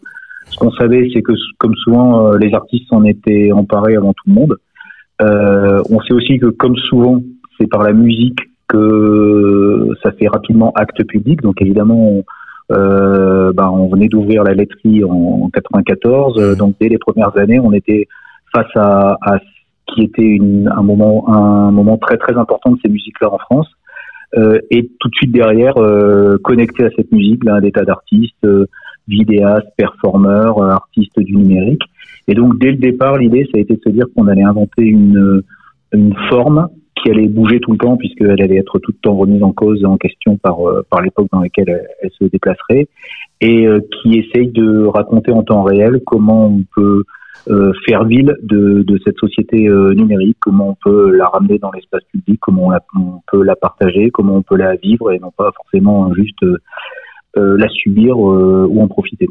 Ce 0.50 0.58
qu'on 0.58 0.72
savait, 0.72 1.10
c'est 1.14 1.22
que 1.22 1.34
comme 1.58 1.76
souvent 1.76 2.32
les 2.32 2.54
artistes 2.54 2.92
en 2.92 3.04
étaient 3.04 3.52
emparés 3.52 3.98
avant 3.98 4.14
tout 4.14 4.24
le 4.28 4.34
monde. 4.34 4.56
on 5.20 6.00
sait 6.02 6.14
aussi 6.14 6.40
que 6.40 6.48
comme 6.48 6.78
souvent 6.78 7.20
c'est 7.58 7.68
par 7.68 7.84
la 7.84 7.94
musique 7.94 8.40
que 8.68 9.90
ça 10.04 10.12
fait 10.12 10.28
rapidement 10.28 10.72
acte 10.76 11.04
public. 11.06 11.42
Donc 11.42 11.62
évidemment, 11.62 12.10
on, 12.10 12.24
euh, 12.72 13.54
bah, 13.54 13.72
on 13.72 13.90
venait 13.90 14.10
d'ouvrir 14.10 14.44
la 14.44 14.54
laiterie 14.54 15.04
en, 15.04 15.50
94. 15.54 16.38
Mmh. 16.38 16.56
Donc 16.56 16.76
dès 16.80 16.90
les 16.90 16.98
premières 16.98 17.36
années, 17.38 17.60
on 17.60 17.72
était 17.72 18.08
face 18.54 18.76
à, 18.76 19.18
à 19.22 19.40
ce 19.40 19.94
qui 19.94 20.04
était 20.04 20.22
une, 20.22 20.72
un 20.76 20.82
moment 20.82 21.30
un 21.30 21.72
moment 21.72 21.98
très 21.98 22.18
très 22.18 22.36
important 22.36 22.72
de 22.72 22.78
ces 22.84 22.90
musiques-là 22.90 23.32
en 23.32 23.38
France. 23.38 23.68
Euh, 24.36 24.60
et 24.70 24.90
tout 25.00 25.10
de 25.10 25.16
suite 25.16 25.32
derrière, 25.32 25.78
euh, 25.78 26.38
connecté 26.44 26.84
à 26.84 26.90
cette 26.96 27.12
musique, 27.12 27.44
là, 27.46 27.62
des 27.62 27.72
tas 27.72 27.86
d'artistes, 27.86 28.36
euh, 28.44 28.66
vidéastes, 29.08 29.68
performeurs, 29.78 30.62
artistes 30.62 31.20
du 31.20 31.36
numérique. 31.36 31.84
Et 32.28 32.34
donc 32.34 32.60
dès 32.60 32.72
le 32.72 32.78
départ, 32.78 33.18
l'idée, 33.18 33.48
ça 33.52 33.58
a 33.58 33.62
été 33.62 33.76
de 33.76 33.82
se 33.82 33.90
dire 33.90 34.06
qu'on 34.14 34.28
allait 34.28 34.44
inventer 34.44 34.84
une, 34.84 35.44
une 35.94 36.14
forme 36.30 36.68
qui 37.02 37.10
allait 37.10 37.28
bouger 37.28 37.60
tout 37.60 37.72
le 37.72 37.78
temps 37.78 37.98
puisqu'elle 37.98 38.42
allait 38.42 38.58
être 38.58 38.80
tout 38.80 38.92
le 38.92 39.00
temps 39.02 39.16
remise 39.16 39.44
en 39.44 39.52
cause 39.52 39.84
en 39.86 39.98
question 39.98 40.38
par 40.38 40.68
euh, 40.68 40.86
par 40.90 41.02
l'époque 41.02 41.28
dans 41.32 41.42
laquelle 41.42 41.88
elle, 42.02 42.12
se 42.12 42.26
déplacerait 42.26 42.88
et 43.42 43.68
euh, 43.68 43.80
qui 43.92 44.18
essaye 44.18 44.48
de 44.48 44.86
raconter 44.86 45.32
en 45.32 45.44
temps 45.44 45.64
réel 45.64 46.02
comment 46.06 46.48
on 46.48 46.64
peut 46.76 47.04
euh, 47.50 47.72
faire 47.88 48.04
ville 48.04 48.36
de, 48.42 48.84
de 48.84 49.00
cette 49.06 49.18
société 49.18 49.70
numérique, 49.70 50.38
comment 50.40 50.70
on 50.70 50.78
peut 50.84 51.12
la 51.12 51.28
ramener 51.28 51.60
dans 51.60 51.72
l'espace 51.72 52.04
public, 52.12 52.40
comment 52.42 52.70
on, 52.70 53.00
on, 53.00 53.22
peut 53.32 53.44
la 53.44 53.56
partager, 53.56 54.10
comment 54.10 54.36
on 54.36 54.42
peut 54.42 54.58
la 54.58 54.76
vivre 54.76 55.12
et 55.12 55.20
non 55.20 55.32
pas 55.38 55.52
forcément 55.56 56.14
juste 56.14 56.44
la 57.36 57.68
subir 57.70 58.18
ou 58.18 58.82
en 58.82 58.88
profiter. 58.88 59.28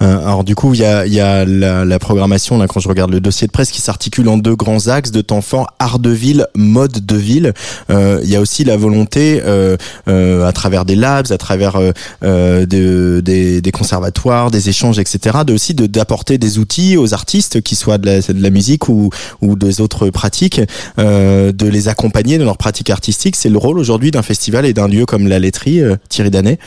Euh, 0.00 0.18
alors 0.18 0.44
du 0.44 0.54
coup, 0.54 0.74
il 0.74 0.80
y 0.80 0.84
a, 0.84 1.06
y 1.06 1.20
a 1.20 1.44
la, 1.44 1.84
la, 1.84 1.98
programmation, 1.98 2.58
là, 2.58 2.66
quand 2.66 2.80
je 2.80 2.88
regarde 2.88 3.10
le 3.10 3.20
dossier 3.20 3.46
de 3.46 3.52
presse, 3.52 3.70
qui 3.70 3.80
s'articule 3.80 4.28
en 4.28 4.38
deux 4.38 4.54
grands 4.54 4.88
axes 4.88 5.10
de 5.10 5.20
temps 5.20 5.40
fort, 5.40 5.74
art 5.78 5.98
de 5.98 6.10
ville, 6.10 6.46
mode 6.54 7.04
de 7.04 7.16
ville. 7.16 7.52
Euh, 7.90 8.20
il 8.22 8.30
y 8.30 8.36
a 8.36 8.40
aussi 8.40 8.64
la 8.64 8.76
volonté, 8.76 9.40
euh, 9.44 9.76
euh 10.08 10.46
à 10.46 10.52
travers 10.52 10.84
des 10.84 10.94
labs, 10.94 11.26
à 11.30 11.38
travers 11.38 11.76
euh, 11.76 12.66
de, 12.66 13.20
des, 13.20 13.60
des, 13.60 13.72
conservatoires, 13.72 14.50
des 14.50 14.68
échanges, 14.68 14.98
etc., 14.98 15.38
de 15.46 15.52
aussi 15.52 15.74
d'apporter 15.74 16.38
des 16.38 16.58
outils 16.58 16.96
aux 16.96 17.14
artistes, 17.14 17.60
qui 17.60 17.74
soient 17.74 17.98
de 17.98 18.06
la, 18.06 18.20
de 18.20 18.42
la 18.42 18.50
musique 18.50 18.88
ou, 18.88 19.10
ou 19.42 19.56
des 19.56 19.80
autres 19.80 20.10
pratiques, 20.10 20.60
de 20.96 21.68
les 21.68 21.88
accompagner 21.88 22.38
dans 22.38 22.44
leur 22.44 22.56
pratique 22.56 22.90
artistique. 22.90 23.36
C'est 23.36 23.48
le 23.48 23.58
rôle 23.58 23.78
aujourd'hui 23.78 24.10
d'un 24.10 24.22
festival 24.22 24.64
et 24.66 24.72
d'un 24.72 24.88
lieu 24.88 25.06
comme 25.06 25.26
la 25.26 25.38
laiterie, 25.38 25.82
Thierry 26.08 26.30
Danet 26.30 26.58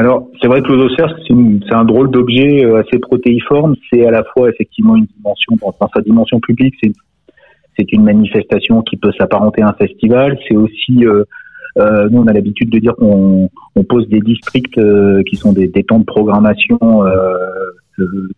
alors, 0.00 0.28
c'est 0.40 0.48
vrai 0.48 0.62
que 0.62 0.68
l'ososphère, 0.68 1.14
c'est 1.28 1.74
un 1.74 1.84
drôle 1.84 2.10
d'objet 2.10 2.64
euh, 2.64 2.80
assez 2.80 2.98
protéiforme. 2.98 3.74
C'est 3.92 4.06
à 4.06 4.10
la 4.10 4.24
fois 4.24 4.48
effectivement 4.48 4.96
une 4.96 5.04
dimension, 5.04 5.56
dans, 5.60 5.90
sa 5.94 6.00
dimension 6.00 6.40
publique, 6.40 6.74
c'est 6.82 6.92
c'est 7.78 7.92
une 7.92 8.02
manifestation 8.02 8.80
qui 8.80 8.96
peut 8.96 9.12
s'apparenter 9.18 9.60
à 9.60 9.68
un 9.68 9.72
festival. 9.74 10.38
C'est 10.48 10.56
aussi, 10.56 11.04
euh, 11.04 11.24
euh, 11.78 12.08
nous 12.08 12.22
on 12.22 12.26
a 12.28 12.32
l'habitude 12.32 12.70
de 12.70 12.78
dire 12.78 12.94
qu'on 12.96 13.50
on 13.76 13.84
pose 13.84 14.08
des 14.08 14.20
districts 14.20 14.78
euh, 14.78 15.22
qui 15.22 15.36
sont 15.36 15.52
des, 15.52 15.68
des, 15.68 15.84
temps 15.84 15.98
de 15.98 16.04
programmation 16.04 16.78
euh, 17.04 17.36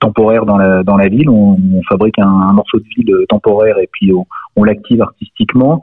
temporaires 0.00 0.46
dans 0.46 0.58
la, 0.58 0.82
dans 0.82 0.96
la 0.96 1.06
ville. 1.06 1.30
On, 1.30 1.52
on 1.52 1.82
fabrique 1.88 2.18
un, 2.18 2.28
un, 2.28 2.52
morceau 2.52 2.80
de 2.80 2.84
ville 2.96 3.14
temporaire 3.28 3.78
et 3.78 3.88
puis 3.92 4.12
on, 4.12 4.26
on 4.56 4.64
l'active 4.64 5.00
artistiquement. 5.00 5.80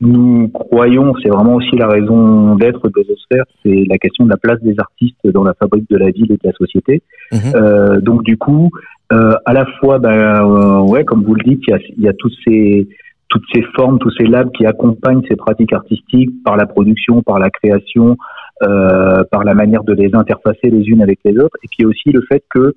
Nous 0.00 0.48
croyons, 0.48 1.14
c'est 1.22 1.30
vraiment 1.30 1.54
aussi 1.54 1.74
la 1.76 1.88
raison 1.88 2.54
d'être 2.56 2.88
de 2.88 3.02
Zosphère, 3.02 3.44
c'est 3.62 3.84
la 3.88 3.96
question 3.96 4.24
de 4.24 4.30
la 4.30 4.36
place 4.36 4.60
des 4.62 4.74
artistes 4.78 5.26
dans 5.32 5.42
la 5.42 5.54
fabrique 5.54 5.88
de 5.88 5.96
la 5.96 6.10
ville 6.10 6.30
et 6.30 6.36
de 6.36 6.44
la 6.44 6.52
société. 6.52 7.02
Mhm. 7.32 7.40
Euh, 7.54 8.00
donc 8.00 8.22
du 8.22 8.36
coup, 8.36 8.70
euh, 9.12 9.34
à 9.44 9.52
la 9.52 9.64
fois, 9.78 9.98
ben, 9.98 10.10
euh, 10.10 10.80
ouais, 10.80 11.04
comme 11.04 11.24
vous 11.24 11.34
le 11.34 11.44
dites, 11.44 11.62
il 11.66 11.70
y 11.70 11.74
a, 11.74 11.78
y 11.98 12.08
a 12.08 12.12
tous 12.12 12.32
ces, 12.46 12.88
toutes 13.28 13.44
ces 13.54 13.62
formes, 13.74 13.98
tous 13.98 14.10
ces 14.18 14.24
labs 14.24 14.50
qui 14.52 14.66
accompagnent 14.66 15.22
ces 15.28 15.36
pratiques 15.36 15.72
artistiques 15.72 16.30
par 16.44 16.56
la 16.56 16.66
production, 16.66 17.22
par 17.22 17.38
la 17.38 17.50
création, 17.50 18.16
euh, 18.62 19.22
par 19.30 19.44
la 19.44 19.54
manière 19.54 19.84
de 19.84 19.92
les 19.92 20.14
interfacer 20.14 20.70
les 20.70 20.84
unes 20.86 21.02
avec 21.02 21.20
les 21.24 21.38
autres. 21.38 21.56
Et 21.62 21.68
puis 21.70 21.84
aussi 21.84 22.10
le 22.10 22.22
fait 22.22 22.42
que 22.50 22.74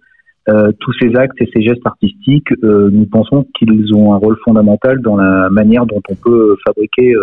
euh, 0.49 0.71
tous 0.79 0.93
ces 0.99 1.15
actes 1.15 1.39
et 1.41 1.49
ces 1.53 1.62
gestes 1.62 1.85
artistiques, 1.85 2.51
euh, 2.63 2.89
nous 2.91 3.05
pensons 3.05 3.45
qu'ils 3.55 3.93
ont 3.93 4.13
un 4.13 4.17
rôle 4.17 4.38
fondamental 4.43 4.99
dans 5.01 5.15
la 5.15 5.49
manière 5.49 5.85
dont 5.85 6.01
on 6.09 6.15
peut 6.15 6.55
fabriquer 6.65 7.13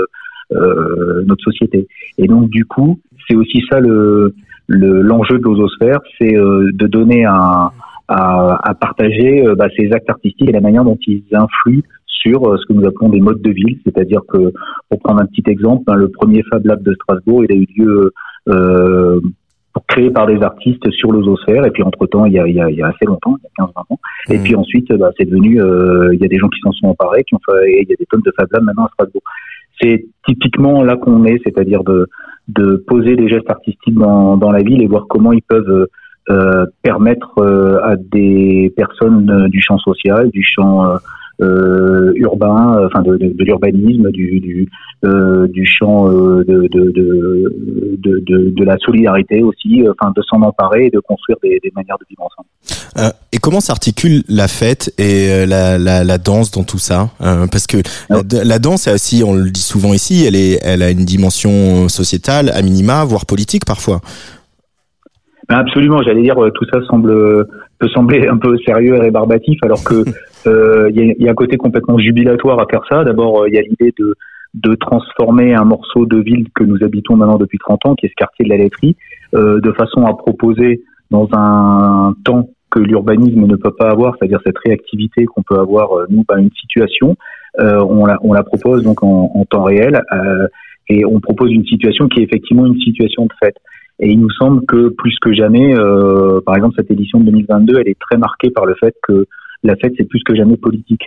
euh, 0.52 1.24
notre 1.26 1.42
société. 1.42 1.88
Et 2.18 2.28
donc 2.28 2.50
du 2.50 2.64
coup, 2.64 3.00
c'est 3.28 3.36
aussi 3.36 3.62
ça 3.70 3.80
le 3.80 4.34
l'enjeu 4.68 5.38
de 5.38 5.44
l'ososphère, 5.44 6.00
c'est 6.18 6.34
de 6.34 6.86
donner 6.88 7.24
à, 7.24 7.70
partager 8.80 9.44
bah, 9.56 9.68
ces 9.78 9.92
actes 9.92 10.10
artistiques 10.10 10.48
et 10.48 10.52
la 10.52 10.60
manière 10.60 10.82
dont 10.82 10.98
ils 11.06 11.22
influent 11.32 11.84
sur 12.04 12.58
ce 12.58 12.66
que 12.66 12.72
nous 12.72 12.84
appelons 12.84 13.10
des 13.10 13.20
modes 13.20 13.40
de 13.42 13.50
ville, 13.50 13.78
c'est-à-dire 13.84 14.22
que, 14.26 14.52
pour 14.88 14.98
prendre 14.98 15.20
un 15.20 15.26
petit 15.26 15.48
exemple, 15.48 15.84
ben, 15.86 15.94
le 15.94 16.08
premier 16.08 16.42
Fab 16.50 16.66
Lab 16.66 16.82
de 16.82 16.94
Strasbourg, 16.94 17.44
il 17.44 17.52
a 17.52 17.56
eu 17.56 17.66
lieu 17.76 18.12
créé 19.86 20.10
par 20.10 20.26
des 20.26 20.42
artistes 20.42 20.90
sur 20.90 21.12
l'ososphère. 21.12 21.64
Et 21.66 21.70
puis 21.70 21.82
entre-temps, 21.82 22.24
il 22.24 22.32
y 22.32 22.38
a, 22.38 22.46
il 22.46 22.54
y 22.54 22.60
a, 22.60 22.70
il 22.70 22.76
y 22.76 22.82
a 22.82 22.88
assez 22.88 23.04
longtemps, 23.04 23.36
il 23.38 23.44
y 23.44 23.62
a 23.62 23.66
15-20 23.66 23.70
ans. 23.90 24.00
Et 24.30 24.38
puis 24.38 24.54
ensuite, 24.54 24.92
bah, 24.92 25.10
c'est 25.18 25.24
devenu, 25.24 25.60
euh, 25.60 26.14
il 26.14 26.20
y 26.20 26.24
a 26.24 26.28
des 26.28 26.38
gens 26.38 26.48
qui 26.48 26.60
s'en 26.60 26.72
sont 26.72 26.88
emparés, 26.88 27.24
qui 27.24 27.34
ont 27.34 27.40
fait, 27.44 27.82
il 27.82 27.88
y 27.88 27.92
a 27.92 27.96
des 27.96 28.06
tonnes 28.06 28.22
de 28.24 28.32
Fab 28.36 28.48
Lab 28.52 28.62
maintenant 28.62 28.86
à 28.86 28.90
Strasbourg. 28.94 29.22
C'est 29.80 30.06
typiquement 30.26 30.82
là 30.82 30.96
qu'on 30.96 31.24
est, 31.24 31.38
c'est-à-dire 31.44 31.84
de, 31.84 32.08
de 32.48 32.82
poser 32.86 33.16
des 33.16 33.28
gestes 33.28 33.50
artistiques 33.50 33.94
dans, 33.94 34.36
dans 34.36 34.50
la 34.50 34.62
ville 34.62 34.82
et 34.82 34.86
voir 34.86 35.06
comment 35.08 35.32
ils 35.32 35.42
peuvent 35.42 35.88
euh, 36.28 36.66
permettre 36.82 37.38
euh, 37.38 37.78
à 37.84 37.94
des 37.96 38.72
personnes 38.76 39.30
euh, 39.30 39.48
du 39.48 39.60
champ 39.60 39.78
social, 39.78 40.28
du 40.30 40.42
champ 40.42 40.84
euh, 40.84 40.96
urbain, 41.40 42.86
enfin 42.86 43.02
de, 43.02 43.16
de, 43.16 43.28
de 43.28 43.44
l'urbanisme, 43.44 44.10
du, 44.10 44.40
du, 44.40 44.68
euh, 45.04 45.46
du 45.48 45.66
champ 45.66 46.08
euh, 46.08 46.42
de, 46.48 46.68
de, 46.72 46.90
de, 47.98 48.50
de, 48.50 48.64
la 48.64 48.78
solidarité 48.78 49.42
aussi, 49.42 49.84
enfin 49.90 50.10
de 50.16 50.22
s'en 50.22 50.40
emparer 50.40 50.86
et 50.86 50.90
de 50.90 51.00
construire 51.00 51.36
des, 51.42 51.60
des 51.62 51.70
manières 51.76 51.98
de 52.00 52.06
vivre 52.08 52.22
ensemble. 52.22 52.48
Euh, 52.98 53.10
et 53.30 53.36
comment 53.36 53.60
s'articule 53.60 54.22
la 54.26 54.48
fête 54.48 54.94
et 54.96 55.44
la, 55.46 55.76
la, 55.76 56.02
la, 56.02 56.18
danse 56.18 56.50
dans 56.50 56.64
tout 56.64 56.78
ça 56.78 57.10
Parce 57.18 57.66
que 57.66 57.76
la, 58.08 58.22
la, 58.42 58.58
danse, 58.58 58.88
aussi, 58.88 59.22
on 59.22 59.34
le 59.34 59.50
dit 59.50 59.60
souvent 59.60 59.92
ici, 59.92 60.24
elle, 60.26 60.34
est, 60.34 60.58
elle 60.64 60.82
a 60.82 60.90
une 60.90 61.04
dimension 61.04 61.88
sociétale, 61.90 62.50
à 62.54 62.62
minima, 62.62 63.04
voire 63.04 63.26
politique 63.26 63.66
parfois. 63.66 64.00
Ben, 65.50 65.56
absolument, 65.56 66.02
j'allais 66.02 66.22
dire 66.22 66.36
tout 66.54 66.64
ça 66.72 66.80
semble 66.88 67.46
peut 67.78 67.88
sembler 67.88 68.26
un 68.26 68.38
peu 68.38 68.56
sérieux 68.64 68.96
et 68.96 69.00
rébarbatif, 69.00 69.58
alors 69.62 69.82
que 69.84 69.94
euh, 69.94 70.04
il 70.46 71.14
y, 71.18 71.28
a, 71.28 71.30
un 71.30 71.34
côté 71.34 71.56
complètement 71.56 71.98
jubilatoire 71.98 72.60
à 72.60 72.66
faire 72.70 72.82
ça. 72.88 73.04
D'abord, 73.04 73.42
euh, 73.42 73.48
il 73.48 73.54
y 73.54 73.58
a 73.58 73.62
l'idée 73.62 73.92
de, 73.98 74.14
de 74.54 74.74
transformer 74.74 75.54
un 75.54 75.64
morceau 75.64 76.06
de 76.06 76.18
ville 76.18 76.46
que 76.54 76.64
nous 76.64 76.82
habitons 76.82 77.16
maintenant 77.16 77.38
depuis 77.38 77.58
30 77.58 77.86
ans, 77.86 77.94
qui 77.94 78.06
est 78.06 78.08
ce 78.08 78.14
quartier 78.14 78.44
de 78.44 78.50
la 78.50 78.56
laiterie, 78.56 78.96
euh, 79.34 79.60
de 79.60 79.72
façon 79.72 80.04
à 80.04 80.14
proposer 80.16 80.82
dans 81.10 81.28
un 81.32 82.14
temps 82.24 82.50
que 82.70 82.80
l'urbanisme 82.80 83.46
ne 83.46 83.56
peut 83.56 83.72
pas 83.72 83.90
avoir, 83.90 84.16
c'est-à-dire 84.18 84.40
cette 84.44 84.58
réactivité 84.58 85.24
qu'on 85.24 85.42
peut 85.42 85.58
avoir 85.58 85.88
nous 86.10 86.24
à 86.28 86.38
une 86.38 86.50
situation, 86.60 87.16
on 87.58 88.04
la, 88.04 88.18
on, 88.22 88.34
la, 88.34 88.42
propose 88.42 88.82
donc 88.82 89.02
en, 89.02 89.30
en 89.34 89.44
temps 89.46 89.62
réel 89.62 90.02
et 90.88 91.06
on 91.06 91.20
propose 91.20 91.52
une 91.52 91.64
situation 91.64 92.06
qui 92.08 92.20
est 92.20 92.24
effectivement 92.24 92.66
une 92.66 92.78
situation 92.80 93.24
de 93.24 93.32
fête. 93.42 93.56
Et 94.00 94.10
il 94.10 94.20
nous 94.20 94.30
semble 94.30 94.66
que 94.66 94.88
plus 94.88 95.16
que 95.20 95.32
jamais, 95.32 95.74
par 96.44 96.56
exemple 96.56 96.74
cette 96.76 96.90
édition 96.90 97.20
de 97.20 97.26
2022, 97.26 97.78
elle 97.78 97.88
est 97.88 97.98
très 97.98 98.18
marquée 98.18 98.50
par 98.50 98.66
le 98.66 98.74
fait 98.74 98.94
que 99.02 99.26
la 99.62 99.76
fête 99.76 99.94
c'est 99.96 100.08
plus 100.08 100.22
que 100.22 100.34
jamais 100.34 100.56
politique. 100.56 101.02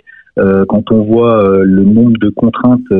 quand 0.68 0.90
on 0.92 1.02
voit 1.02 1.64
le 1.64 1.84
nombre 1.84 2.16
de 2.18 2.30
contraintes 2.30 2.92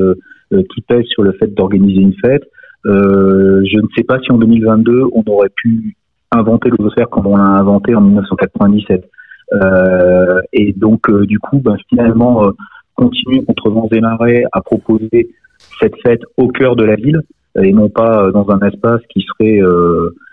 qui 0.51 0.81
pèsent 0.83 1.07
sur 1.07 1.23
le 1.23 1.33
fait 1.33 1.49
d'organiser 1.55 2.01
une 2.01 2.15
fête, 2.15 2.45
je 2.85 3.77
ne 3.77 3.87
sais 3.97 4.05
pas 4.05 4.19
si 4.21 4.33
en 4.33 4.39
2022 4.39 5.05
on 5.13 5.23
aurait 5.29 5.51
pu 5.55 5.97
inventer 6.33 6.71
l'ososphère 6.71 7.09
comme 7.09 7.27
on 7.27 7.37
l'a 7.37 7.45
inventé 7.45 7.95
en 7.95 8.01
1997. 8.01 9.09
et 10.53 10.73
donc 10.77 11.11
du 11.27 11.39
coup, 11.39 11.59
ben, 11.61 11.77
finalement, 11.89 12.53
continuer 12.95 13.45
contre 13.45 13.71
vents 13.71 13.89
et 13.93 14.01
marées 14.01 14.45
à 14.53 14.61
proposer 14.61 15.31
cette 15.81 15.97
fête 16.03 16.23
au 16.37 16.49
cœur 16.49 16.77
de 16.77 16.85
la 16.85 16.97
ville 16.97 17.23
et 17.61 17.73
non 17.73 17.89
pas 17.89 18.31
dans 18.33 18.49
un 18.51 18.61
espace 18.67 19.01
qui 19.09 19.23
serait 19.23 19.61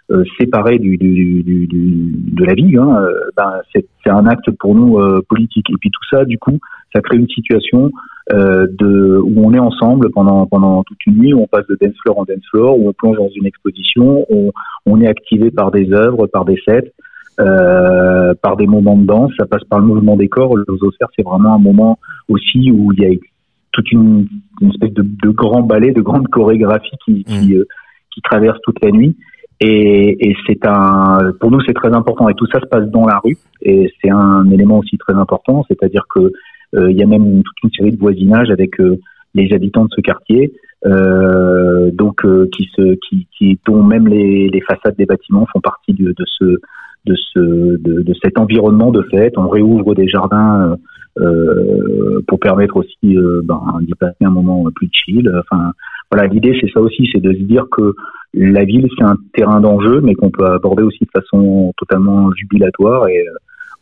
euh, 0.10 0.18
euh, 0.18 0.24
séparé 0.40 0.80
du, 0.80 0.98
du, 0.98 1.44
du, 1.44 1.68
de 1.68 2.46
la 2.46 2.54
ville. 2.54 2.78
Hein, 2.78 3.02
euh, 3.02 3.12
ben, 3.36 3.54
c'est 3.74 4.10
un 4.10 4.26
acte 4.26 4.50
pour 4.60 4.76
nous 4.76 5.00
politique. 5.30 5.70
Et 5.70 5.76
puis 5.80 5.90
tout 5.90 6.16
ça, 6.16 6.26
du 6.26 6.38
coup, 6.38 6.58
ça 6.94 7.02
crée 7.02 7.18
une 7.18 7.28
situation 7.28 7.92
de, 8.30 9.20
où 9.24 9.46
on 9.46 9.54
est 9.54 9.60
ensemble 9.60 10.10
pendant, 10.12 10.46
pendant 10.46 10.84
toute 10.84 11.06
une 11.06 11.18
nuit, 11.18 11.34
où 11.34 11.42
on 11.42 11.48
passe 11.48 11.68
de 11.68 11.78
dance 11.80 11.96
floor 12.02 12.20
en 12.20 12.24
dance 12.24 12.46
floor, 12.52 12.80
où 12.80 12.90
on 12.90 12.94
plonge 12.94 13.18
dans 13.18 13.30
une 13.36 13.46
exposition, 13.46 14.26
où 14.30 14.52
on 14.86 15.02
est 15.02 15.08
activé 15.08 15.52
par 15.52 15.72
des 15.72 15.92
œuvres, 15.94 16.28
par 16.28 16.46
des 16.46 16.60
sets. 16.66 16.94
Euh, 17.40 18.34
par 18.42 18.58
des 18.58 18.66
moments 18.66 18.98
de 18.98 19.06
danse, 19.06 19.32
ça 19.38 19.46
passe 19.46 19.64
par 19.66 19.78
le 19.78 19.86
mouvement 19.86 20.16
des 20.16 20.28
corps. 20.28 20.58
Le 20.58 20.66
Zosphère, 20.80 21.08
c'est 21.16 21.22
vraiment 21.22 21.54
un 21.54 21.60
moment 21.60 22.00
aussi 22.30 22.72
où 22.72 22.92
il 22.94 23.00
y 23.00 23.06
a 23.06 23.16
toute 23.72 23.92
une, 23.92 24.28
une 24.60 24.70
espèce 24.72 24.92
de, 24.94 25.04
de, 25.04 25.30
grand 25.30 25.62
ballet, 25.62 25.92
de 25.92 26.02
grande 26.02 26.28
chorégraphie 26.30 26.98
qui, 27.06 27.24
qui, 27.26 27.54
mm. 27.54 27.58
euh, 27.60 27.68
qui 28.12 28.22
traverse 28.22 28.58
toute 28.64 28.84
la 28.84 28.90
nuit. 28.90 29.16
Et, 29.60 30.30
et 30.30 30.36
c'est 30.46 30.66
un, 30.66 31.32
pour 31.40 31.52
nous, 31.52 31.62
c'est 31.62 31.74
très 31.74 31.94
important. 31.94 32.30
Et 32.30 32.34
tout 32.36 32.48
ça 32.52 32.60
se 32.60 32.68
passe 32.68 32.90
dans 32.90 33.06
la 33.06 33.20
rue. 33.24 33.38
Et 33.62 33.92
c'est 34.02 34.12
un 34.12 34.50
élément 34.52 34.80
aussi 34.80 34.98
très 34.98 35.14
important, 35.14 35.66
c'est-à-dire 35.68 36.04
que 36.14 36.32
euh, 36.76 36.92
il 36.92 36.98
y 36.98 37.04
a 37.04 37.08
même 37.08 37.42
toute 37.44 37.64
une 37.64 37.72
série 37.72 37.92
de 37.92 38.00
voisinages 38.00 38.50
avec 38.52 38.80
euh, 38.80 39.00
les 39.34 39.54
habitants 39.54 39.86
de 39.86 39.92
ce 39.96 40.02
quartier, 40.02 40.54
euh, 40.86 41.90
donc 41.94 42.22
qui 42.52 42.70
se, 42.76 42.96
qui, 43.08 43.28
qui, 43.38 43.60
dont 43.66 43.84
même 43.84 44.08
les, 44.08 44.50
les 44.50 44.62
façades 44.62 44.96
des 44.98 45.06
bâtiments 45.06 45.48
font 45.52 45.62
partie 45.62 45.94
de, 45.94 46.08
de 46.08 46.26
ce, 46.26 46.46
de 47.06 47.16
ce, 47.16 47.40
de, 47.40 48.02
de, 48.02 48.14
cet 48.22 48.38
environnement 48.38 48.92
de 48.92 49.02
fête. 49.04 49.38
On 49.38 49.48
réouvre 49.48 49.96
des 49.96 50.08
jardins 50.08 50.76
euh, 51.20 52.22
pour 52.28 52.40
permettre 52.40 52.78
aussi 52.78 53.18
euh, 53.18 53.42
ben, 53.44 53.62
d'y 53.82 53.94
passer 53.96 54.24
un 54.24 54.30
moment 54.30 54.66
plus 54.76 54.90
chill. 54.92 55.32
Enfin, 55.40 55.72
voilà, 56.12 56.28
l'idée 56.28 56.58
c'est 56.62 56.72
ça 56.72 56.80
aussi, 56.80 57.08
c'est 57.12 57.22
de 57.22 57.34
se 57.34 57.44
dire 57.44 57.66
que 57.72 57.94
la 58.34 58.64
ville 58.66 58.88
c'est 58.98 59.04
un 59.04 59.18
terrain 59.34 59.60
d'enjeu, 59.60 60.02
mais 60.02 60.16
qu'on 60.16 60.32
peut 60.32 60.46
aborder 60.46 60.84
aussi 60.84 61.04
de 61.06 61.22
façon 61.22 61.74
totalement 61.78 62.32
jubilatoire 62.34 63.08
et 63.08 63.28
euh, 63.28 63.34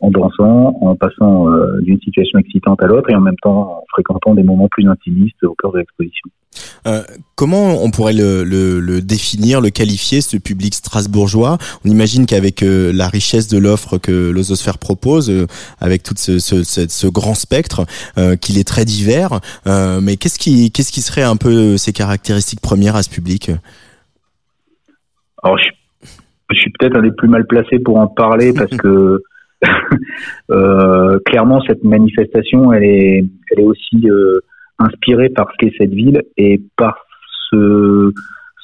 en 0.01 0.11
dansant, 0.11 0.77
en 0.81 0.95
passant 0.95 1.47
d'une 1.81 1.99
situation 2.01 2.39
excitante 2.39 2.81
à 2.83 2.87
l'autre 2.87 3.09
et 3.09 3.15
en 3.15 3.21
même 3.21 3.37
temps 3.41 3.79
en 3.79 3.83
fréquentant 3.89 4.35
des 4.35 4.43
moments 4.43 4.67
plus 4.67 4.87
intimistes 4.87 5.43
au 5.43 5.55
cœur 5.55 5.71
de 5.71 5.79
l'exposition. 5.79 6.29
Euh, 6.87 7.01
comment 7.35 7.83
on 7.83 7.91
pourrait 7.91 8.13
le, 8.13 8.43
le, 8.43 8.79
le, 8.79 9.01
définir, 9.01 9.61
le 9.61 9.69
qualifier, 9.69 10.21
ce 10.21 10.37
public 10.37 10.73
strasbourgeois? 10.73 11.57
On 11.83 11.89
imagine 11.89 12.25
qu'avec 12.25 12.63
euh, 12.63 12.91
la 12.93 13.07
richesse 13.07 13.47
de 13.47 13.57
l'offre 13.57 13.97
que 13.97 14.29
l'Ososphère 14.29 14.77
propose, 14.77 15.29
euh, 15.29 15.47
avec 15.79 16.03
tout 16.03 16.13
ce, 16.15 16.39
ce, 16.39 16.63
ce, 16.63 17.07
grand 17.07 17.33
spectre, 17.33 17.85
qu'il 18.41 18.57
est 18.57 18.67
très 18.67 18.85
divers, 18.85 19.39
mais 19.65 20.17
qu'est-ce 20.17 20.39
qui, 20.39 20.71
qu'est-ce 20.71 20.91
qui 20.91 21.01
serait 21.01 21.23
un 21.23 21.37
peu 21.37 21.77
ses 21.77 21.93
caractéristiques 21.93 22.61
premières 22.61 22.95
à 22.95 23.03
ce 23.03 23.09
public? 23.09 23.51
Alors, 25.43 25.57
je, 25.57 25.69
je 26.51 26.59
suis 26.59 26.71
peut-être 26.71 26.95
un 26.95 27.01
des 27.01 27.11
plus 27.11 27.27
mal 27.27 27.45
placés 27.45 27.79
pour 27.79 27.97
en 27.97 28.07
parler 28.07 28.53
parce 28.53 28.71
que 28.77 29.21
clairement, 31.25 31.61
cette 31.67 31.83
manifestation, 31.83 32.73
elle 32.73 32.83
est, 32.83 33.25
elle 33.51 33.59
est 33.59 33.65
aussi 33.65 34.07
inspiré 34.79 35.29
par 35.29 35.47
ce 35.51 35.57
qu'est 35.57 35.73
cette 35.77 35.93
ville 35.93 36.21
et 36.37 36.61
par 36.77 37.05
ce, 37.49 38.11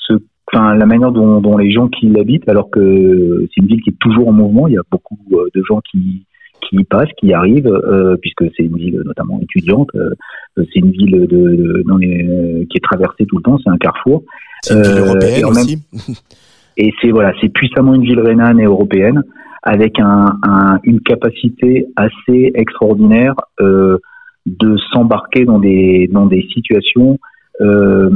ce 0.07 0.13
enfin 0.51 0.75
la 0.75 0.85
manière 0.85 1.11
dont, 1.11 1.41
dont 1.41 1.57
les 1.57 1.71
gens 1.71 1.87
qui 1.87 2.07
l'habitent, 2.07 2.47
alors 2.49 2.69
que 2.69 3.45
c'est 3.47 3.61
une 3.61 3.67
ville 3.67 3.81
qui 3.81 3.91
est 3.91 3.99
toujours 3.99 4.27
en 4.27 4.33
mouvement. 4.33 4.67
Il 4.67 4.73
y 4.73 4.77
a 4.77 4.83
beaucoup 4.91 5.17
euh, 5.33 5.47
de 5.53 5.63
gens 5.63 5.81
qui 5.91 6.25
qui 6.69 6.75
y 6.75 6.83
passent, 6.83 7.09
qui 7.17 7.27
y 7.27 7.33
arrivent, 7.33 7.67
euh, 7.67 8.17
puisque 8.21 8.43
c'est 8.55 8.63
une 8.63 8.77
ville 8.77 9.01
notamment 9.03 9.39
étudiante. 9.41 9.89
Euh, 9.95 10.11
c'est 10.57 10.79
une 10.79 10.91
ville 10.91 11.25
de, 11.27 11.83
dans 11.87 11.97
les, 11.97 12.67
qui 12.69 12.77
est 12.77 12.83
traversée 12.83 13.25
tout 13.25 13.37
le 13.37 13.43
temps. 13.43 13.57
C'est 13.63 13.71
un 13.71 13.77
carrefour. 13.77 14.23
C'est 14.61 14.75
une 14.75 14.83
ville 14.83 14.99
européenne 14.99 15.45
aussi. 15.45 15.79
et 16.77 16.93
c'est 17.01 17.09
voilà, 17.09 17.33
c'est 17.41 17.49
puissamment 17.49 17.95
une 17.95 18.03
ville 18.03 18.19
rhénane 18.19 18.59
et 18.59 18.65
européenne 18.65 19.23
avec 19.63 19.99
un, 19.99 20.37
un, 20.43 20.79
une 20.83 21.01
capacité 21.01 21.87
assez 21.95 22.51
extraordinaire 22.55 23.35
euh, 23.59 23.97
de 24.45 24.75
s'embarquer 24.91 25.45
dans 25.45 25.59
des 25.59 26.09
dans 26.11 26.25
des 26.25 26.47
situations. 26.53 27.19
Euh, 27.61 28.09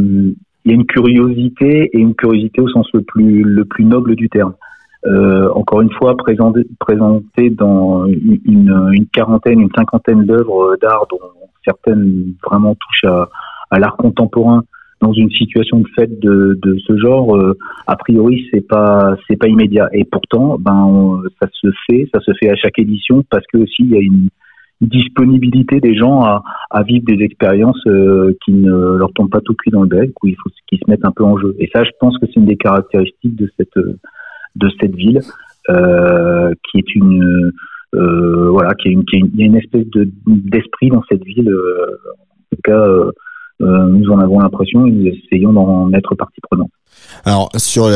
il 0.64 0.72
y 0.72 0.74
a 0.74 0.76
une 0.76 0.86
curiosité 0.86 1.92
et 1.94 2.00
une 2.00 2.16
curiosité 2.16 2.62
au 2.62 2.68
sens 2.70 2.88
le 2.94 3.02
plus 3.02 3.44
le 3.44 3.66
plus 3.66 3.86
noble 3.86 4.16
du 4.16 4.30
terme. 4.30 4.54
Euh, 5.06 5.52
encore 5.54 5.82
une 5.82 5.92
fois, 5.92 6.18
présenté, 6.18 6.66
présenté 6.80 7.52
dans 7.52 8.08
une, 8.08 8.90
une 8.92 9.06
quarantaine, 9.08 9.60
une 9.60 9.70
cinquantaine 9.76 10.26
d'œuvres 10.26 10.78
d'art, 10.82 11.06
dont 11.12 11.20
certaines 11.64 12.34
vraiment 12.44 12.74
touchent 12.74 13.12
à, 13.12 13.30
à 13.70 13.78
l'art 13.78 13.98
contemporain, 13.98 14.64
dans 15.02 15.14
une 15.14 15.30
situation 15.32 15.80
de 15.80 15.88
fête 15.96 16.20
de, 16.20 16.78
ce 16.88 16.98
genre, 16.98 17.36
euh, 17.36 17.58
a 17.88 17.96
priori 17.96 18.48
c'est 18.52 18.66
pas 18.66 19.16
c'est 19.28 19.36
pas 19.36 19.48
immédiat. 19.48 19.90
Et 19.94 20.06
pourtant, 20.06 20.58
ben 20.60 21.22
ça 21.42 21.48
se 21.52 21.68
fait, 21.88 22.08
ça 22.14 22.22
se 22.22 22.32
fait 22.40 22.50
à 22.50 22.56
chaque 22.56 22.80
édition 22.80 23.24
parce 23.30 23.46
que 23.52 23.60
aussi 23.60 23.84
il 23.84 23.92
y 23.92 23.96
a 23.96 24.00
une 24.00 24.30
disponibilité 24.82 25.80
des 25.80 25.96
gens 25.96 26.22
à, 26.24 26.84
vivre 26.84 27.06
des 27.06 27.24
expériences 27.24 27.82
euh, 27.88 28.36
qui 28.44 28.52
ne 28.52 28.98
leur 28.98 29.12
tombent 29.14 29.30
pas 29.30 29.40
tout 29.40 29.54
cuit 29.54 29.72
dans 29.72 29.84
le 29.84 29.88
bec, 29.88 30.12
où 30.22 30.28
il 30.28 30.36
faut 30.36 30.50
qu'ils 30.68 30.80
se 30.80 30.90
mettent 30.90 31.06
un 31.06 31.12
peu 31.12 31.24
en 31.24 31.38
jeu. 31.38 31.56
Et 31.60 31.70
ça, 31.74 31.84
je 31.84 31.92
pense 32.00 32.18
que 32.18 32.26
c'est 32.26 32.36
une 32.36 32.46
des 32.46 32.58
caractéristiques 32.58 33.36
de 33.36 33.50
cette 33.58 33.78
de 33.78 34.70
cette 34.80 34.96
ville, 34.96 35.22
euh, 35.70 36.54
qui 36.70 36.80
est 36.80 36.96
une 36.96 37.52
voilà, 37.94 38.74
qui 38.76 38.90
est 38.90 38.92
une, 38.92 39.04
y 39.36 39.44
a 39.44 39.46
une 39.46 39.58
espèce 39.58 39.88
de 39.88 40.10
d'esprit 40.28 40.90
dans 40.90 41.04
cette 41.10 41.24
ville. 41.24 41.50
En 41.50 42.56
tout 42.56 42.62
cas, 42.64 42.86
nous 43.60 44.10
en 44.10 44.20
avons 44.20 44.40
l'impression 44.40 44.86
et 44.86 44.92
nous 44.92 45.08
essayons 45.08 45.54
d'en 45.54 45.92
être 45.94 46.16
partie 46.16 46.42
prenante. 46.42 46.72
Alors 47.26 47.50
sur, 47.58 47.92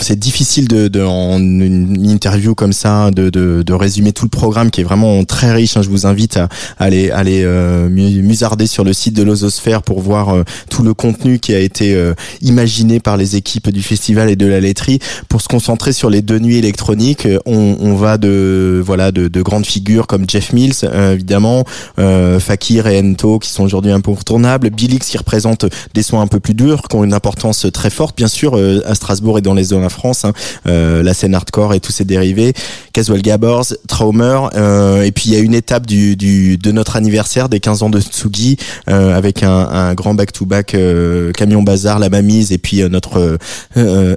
c'est 0.00 0.18
difficile 0.18 0.68
de, 0.68 0.88
de, 0.88 1.02
en 1.02 1.38
une 1.38 2.08
interview 2.08 2.54
comme 2.54 2.72
ça 2.72 3.10
de, 3.10 3.30
de, 3.30 3.62
de, 3.62 3.72
résumer 3.72 4.12
tout 4.12 4.24
le 4.24 4.30
programme 4.30 4.70
qui 4.70 4.80
est 4.80 4.84
vraiment 4.84 5.22
très 5.24 5.52
riche. 5.52 5.76
Hein. 5.76 5.82
Je 5.82 5.90
vous 5.90 6.06
invite 6.06 6.36
à, 6.36 6.48
aller 6.78 7.10
aller 7.10 7.42
euh, 7.44 7.88
musarder 7.88 8.66
sur 8.66 8.84
le 8.84 8.92
site 8.92 9.14
de 9.14 9.22
l'Ososphère 9.22 9.82
pour 9.82 10.00
voir 10.00 10.30
euh, 10.30 10.44
tout 10.70 10.82
le 10.82 10.94
contenu 10.94 11.38
qui 11.38 11.54
a 11.54 11.58
été 11.58 11.94
euh, 11.94 12.14
imaginé 12.40 13.00
par 13.00 13.16
les 13.16 13.36
équipes 13.36 13.70
du 13.70 13.82
festival 13.82 14.30
et 14.30 14.36
de 14.36 14.46
la 14.46 14.60
laiterie. 14.60 14.98
Pour 15.28 15.40
se 15.40 15.48
concentrer 15.48 15.92
sur 15.92 16.10
les 16.10 16.22
deux 16.22 16.38
nuits 16.38 16.56
électroniques, 16.56 17.28
on, 17.46 17.76
on 17.80 17.94
va 17.94 18.18
de 18.18 18.82
voilà 18.84 19.12
de, 19.12 19.28
de, 19.28 19.42
grandes 19.42 19.66
figures 19.66 20.06
comme 20.06 20.24
Jeff 20.28 20.52
Mills 20.52 20.74
évidemment, 21.12 21.64
Fakir 22.38 22.86
et 22.86 22.98
Ento 22.98 23.38
qui 23.38 23.50
sont 23.50 23.64
aujourd'hui 23.64 23.92
incontournables, 23.92 24.70
Billix 24.70 25.06
qui 25.06 25.18
représente 25.18 25.66
des 25.92 26.02
soins 26.02 26.22
un 26.22 26.26
peu 26.26 26.40
plus 26.40 26.54
durs, 26.54 26.82
qui 26.88 26.96
ont 26.96 27.04
une 27.04 27.14
importance 27.14 27.66
très 27.72 27.90
forte 27.90 28.16
euh, 28.42 28.80
à 28.84 28.94
Strasbourg 28.94 29.38
et 29.38 29.40
dans 29.40 29.54
les 29.54 29.64
zones 29.64 29.78
de 29.78 29.84
la 29.84 29.88
France, 29.88 30.24
hein, 30.24 30.32
euh, 30.66 31.02
la 31.02 31.14
scène 31.14 31.34
hardcore 31.34 31.74
et 31.74 31.80
tous 31.80 31.92
ses 31.92 32.04
dérivés, 32.04 32.52
Casual 32.92 33.22
Gabbers, 33.22 33.74
Traumer, 33.88 34.40
euh, 34.54 35.02
et 35.02 35.12
puis 35.12 35.24
il 35.26 35.32
y 35.34 35.36
a 35.36 35.40
une 35.40 35.54
étape 35.54 35.86
du, 35.86 36.16
du, 36.16 36.58
de 36.58 36.72
notre 36.72 36.96
anniversaire 36.96 37.48
des 37.48 37.60
15 37.60 37.82
ans 37.82 37.90
de 37.90 38.00
Tsugi 38.00 38.56
avec 38.86 39.42
un, 39.42 39.50
un, 39.50 39.94
grand 39.94 40.14
back-to-back 40.14 40.76
camion 41.36 41.62
bazar, 41.62 41.98
la 41.98 42.08
mamise 42.08 42.52
et 42.52 42.58
puis 42.58 42.82
notre 42.88 43.38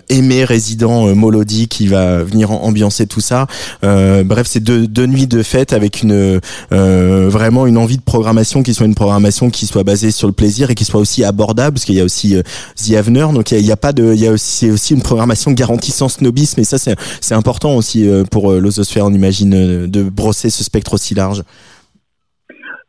aimé 0.10 0.44
résident 0.44 1.16
Molody 1.16 1.68
qui 1.68 1.88
va 1.88 2.24
venir 2.24 2.52
ambiancer 2.52 3.08
tout 3.08 3.22
ça. 3.22 3.48
bref, 3.82 4.48
c'est 4.48 4.60
deux, 4.60 4.88
deux 4.88 5.06
nuits 5.06 5.28
de 5.28 5.44
fête 5.44 5.74
avec 5.74 6.04
une 6.04 6.40
vraiment 6.72 7.66
une 7.66 7.78
envie 7.78 7.98
de 7.98 8.02
programmation 8.02 8.64
qui 8.64 8.74
soit 8.74 8.86
une 8.86 8.96
programmation 8.96 9.50
qui 9.50 9.66
soit 9.68 9.84
basée 9.84 10.12
sur 10.12 10.28
le 10.28 10.34
plaisir 10.34 10.70
et 10.70 10.76
qui 10.76 10.86
soit 10.86 11.00
aussi 11.00 11.24
abordable 11.24 11.76
parce 11.76 11.86
qu'il 11.86 11.96
y 11.96 12.02
a 12.02 12.04
aussi 12.04 12.36
The 12.76 12.94
Avener, 12.94 13.28
donc 13.34 13.52
il 13.52 13.64
n'y 13.64 13.72
a, 13.72 13.74
a, 13.74 13.78
pas 13.78 13.94
de 13.94 14.07
il 14.14 14.24
y 14.24 14.28
a 14.28 14.32
aussi, 14.32 14.94
une 14.94 15.02
programmation 15.02 15.52
garantie 15.52 15.92
sans 15.92 16.10
snobisme, 16.10 16.60
et 16.60 16.64
ça, 16.64 16.78
c'est, 16.78 17.36
important 17.36 17.76
aussi 17.76 18.10
euh, 18.10 18.24
pour 18.30 18.52
euh, 18.52 18.60
l'ososphère, 18.60 19.06
on 19.06 19.14
imagine, 19.14 19.54
euh, 19.54 19.88
de 19.88 20.04
brosser 20.10 20.50
ce 20.50 20.64
spectre 20.64 20.94
aussi 20.94 21.16
large. 21.16 21.44